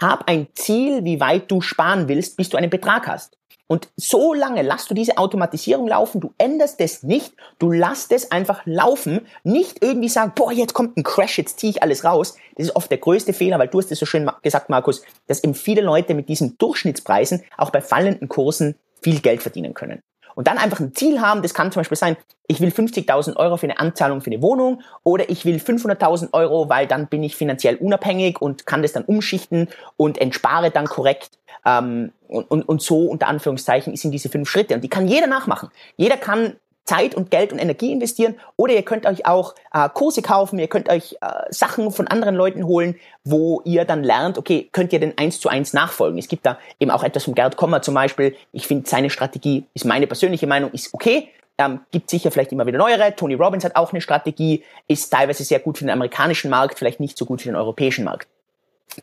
hab 0.00 0.28
ein 0.28 0.48
Ziel, 0.54 1.04
wie 1.04 1.20
weit 1.20 1.50
du 1.50 1.60
sparen 1.60 2.08
willst, 2.08 2.36
bis 2.36 2.48
du 2.48 2.56
einen 2.56 2.70
Betrag 2.70 3.06
hast. 3.06 3.36
Und 3.66 3.88
so 3.96 4.34
lange 4.34 4.62
lass 4.62 4.86
du 4.86 4.94
diese 4.94 5.16
Automatisierung 5.16 5.88
laufen, 5.88 6.20
du 6.20 6.34
änderst 6.36 6.80
es 6.80 7.02
nicht, 7.02 7.32
du 7.58 7.70
lässt 7.70 8.12
es 8.12 8.30
einfach 8.30 8.62
laufen, 8.66 9.26
nicht 9.42 9.82
irgendwie 9.82 10.10
sagen, 10.10 10.32
boah, 10.34 10.52
jetzt 10.52 10.74
kommt 10.74 10.96
ein 10.96 11.02
Crash, 11.02 11.38
jetzt 11.38 11.60
ziehe 11.60 11.70
ich 11.70 11.82
alles 11.82 12.04
raus. 12.04 12.36
Das 12.56 12.66
ist 12.66 12.76
oft 12.76 12.90
der 12.90 12.98
größte 12.98 13.32
Fehler, 13.32 13.58
weil 13.58 13.68
du 13.68 13.78
hast 13.78 13.90
es 13.90 13.98
so 13.98 14.06
schön 14.06 14.30
gesagt, 14.42 14.68
Markus, 14.68 15.02
dass 15.26 15.42
eben 15.42 15.54
viele 15.54 15.80
Leute 15.80 16.14
mit 16.14 16.28
diesen 16.28 16.58
Durchschnittspreisen 16.58 17.42
auch 17.56 17.70
bei 17.70 17.80
fallenden 17.80 18.28
Kursen 18.28 18.76
viel 19.02 19.20
Geld 19.20 19.42
verdienen 19.42 19.74
können. 19.74 20.02
Und 20.34 20.48
dann 20.48 20.58
einfach 20.58 20.80
ein 20.80 20.94
Ziel 20.94 21.20
haben, 21.20 21.42
das 21.42 21.54
kann 21.54 21.70
zum 21.72 21.80
Beispiel 21.80 21.98
sein, 21.98 22.16
ich 22.46 22.60
will 22.60 22.70
50.000 22.70 23.36
Euro 23.36 23.56
für 23.56 23.66
eine 23.66 23.78
Anzahlung 23.78 24.20
für 24.20 24.30
eine 24.30 24.42
Wohnung 24.42 24.82
oder 25.02 25.30
ich 25.30 25.44
will 25.44 25.56
500.000 25.56 26.32
Euro, 26.32 26.68
weil 26.68 26.86
dann 26.86 27.06
bin 27.06 27.22
ich 27.22 27.36
finanziell 27.36 27.76
unabhängig 27.76 28.40
und 28.40 28.66
kann 28.66 28.82
das 28.82 28.92
dann 28.92 29.04
umschichten 29.04 29.68
und 29.96 30.18
entspare 30.18 30.70
dann 30.70 30.86
korrekt. 30.86 31.38
Ähm, 31.64 32.12
und, 32.28 32.50
und, 32.50 32.68
und 32.68 32.82
so 32.82 33.06
unter 33.06 33.28
Anführungszeichen 33.28 33.96
sind 33.96 34.10
diese 34.10 34.28
fünf 34.28 34.48
Schritte 34.48 34.74
und 34.74 34.82
die 34.82 34.88
kann 34.88 35.08
jeder 35.08 35.26
nachmachen. 35.26 35.70
Jeder 35.96 36.16
kann 36.16 36.56
Zeit 36.84 37.14
und 37.14 37.30
Geld 37.30 37.52
und 37.52 37.58
Energie 37.58 37.92
investieren 37.92 38.36
oder 38.56 38.74
ihr 38.74 38.82
könnt 38.82 39.06
euch 39.06 39.26
auch 39.26 39.54
äh, 39.72 39.88
Kurse 39.88 40.22
kaufen, 40.22 40.58
ihr 40.58 40.68
könnt 40.68 40.88
euch 40.88 41.16
äh, 41.20 41.26
Sachen 41.50 41.90
von 41.90 42.08
anderen 42.08 42.34
Leuten 42.34 42.66
holen, 42.66 42.96
wo 43.24 43.62
ihr 43.64 43.84
dann 43.84 44.04
lernt, 44.04 44.38
okay, 44.38 44.68
könnt 44.72 44.92
ihr 44.92 45.00
denn 45.00 45.16
eins 45.16 45.40
zu 45.40 45.48
eins 45.48 45.72
nachfolgen. 45.72 46.18
Es 46.18 46.28
gibt 46.28 46.44
da 46.44 46.58
eben 46.78 46.90
auch 46.90 47.02
etwas 47.02 47.24
von 47.24 47.34
Gerd 47.34 47.56
Kommer 47.56 47.82
zum 47.82 47.94
Beispiel. 47.94 48.36
Ich 48.52 48.66
finde, 48.66 48.88
seine 48.88 49.10
Strategie 49.10 49.64
ist 49.74 49.84
meine 49.84 50.06
persönliche 50.06 50.46
Meinung, 50.46 50.70
ist 50.72 50.92
okay. 50.92 51.28
Ähm, 51.56 51.80
gibt 51.92 52.10
sicher 52.10 52.30
vielleicht 52.32 52.52
immer 52.52 52.66
wieder 52.66 52.78
neuere. 52.78 53.14
Tony 53.14 53.34
Robbins 53.34 53.64
hat 53.64 53.76
auch 53.76 53.92
eine 53.92 54.00
Strategie, 54.00 54.64
ist 54.88 55.10
teilweise 55.10 55.44
sehr 55.44 55.60
gut 55.60 55.78
für 55.78 55.84
den 55.84 55.90
amerikanischen 55.90 56.50
Markt, 56.50 56.78
vielleicht 56.78 56.98
nicht 56.98 57.16
so 57.16 57.24
gut 57.24 57.42
für 57.42 57.48
den 57.48 57.56
europäischen 57.56 58.04
Markt. 58.04 58.28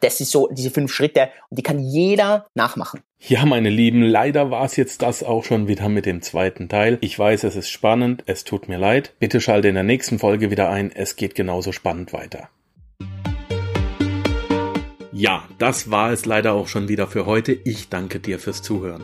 Das 0.01 0.19
ist 0.19 0.31
so 0.31 0.49
diese 0.51 0.69
fünf 0.69 0.91
Schritte 0.93 1.29
und 1.49 1.57
die 1.57 1.63
kann 1.63 1.79
jeder 1.79 2.45
nachmachen. 2.53 3.01
Ja, 3.23 3.45
meine 3.45 3.69
Lieben, 3.69 4.01
leider 4.01 4.49
war 4.49 4.65
es 4.65 4.75
jetzt 4.75 5.03
das 5.03 5.21
auch 5.21 5.43
schon 5.43 5.67
wieder 5.67 5.89
mit 5.89 6.07
dem 6.07 6.23
zweiten 6.23 6.69
Teil. 6.69 6.97
Ich 7.01 7.17
weiß, 7.17 7.43
es 7.43 7.55
ist 7.55 7.69
spannend, 7.69 8.23
es 8.25 8.45
tut 8.45 8.67
mir 8.67 8.79
leid. 8.79 9.13
Bitte 9.19 9.39
schalte 9.39 9.67
in 9.67 9.75
der 9.75 9.83
nächsten 9.83 10.17
Folge 10.17 10.49
wieder 10.49 10.71
ein, 10.71 10.91
es 10.91 11.15
geht 11.15 11.35
genauso 11.35 11.71
spannend 11.71 12.13
weiter. 12.13 12.49
Ja, 15.11 15.47
das 15.59 15.91
war 15.91 16.11
es 16.11 16.25
leider 16.25 16.53
auch 16.53 16.67
schon 16.67 16.87
wieder 16.89 17.05
für 17.05 17.27
heute. 17.27 17.51
Ich 17.51 17.89
danke 17.89 18.19
dir 18.19 18.39
fürs 18.39 18.63
Zuhören. 18.63 19.03